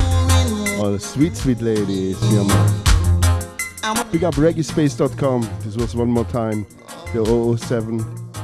[0.78, 2.22] all the sweet, sweet ladies.
[2.24, 4.12] Yeah, man.
[4.12, 5.50] Big up reggaespace.com.
[5.62, 6.66] This was one more time
[7.14, 7.24] the
[7.58, 8.02] 007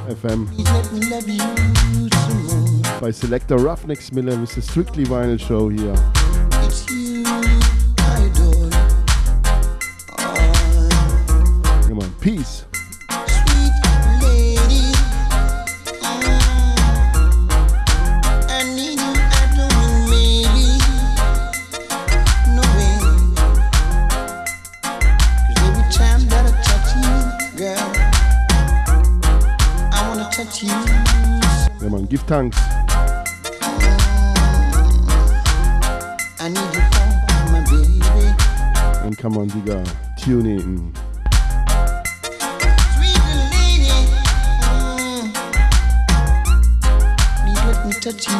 [0.08, 0.48] FM
[2.98, 5.94] by selector Ruffneck Smille with the Strictly Vinyl Show here.
[11.86, 12.64] Come on, peace.
[32.30, 32.56] Thanks.
[36.38, 37.98] I need you for my baby.
[39.04, 39.84] And come on, Digga.
[40.16, 40.94] Tune in.
[42.94, 43.18] Sweet
[48.06, 48.39] mm.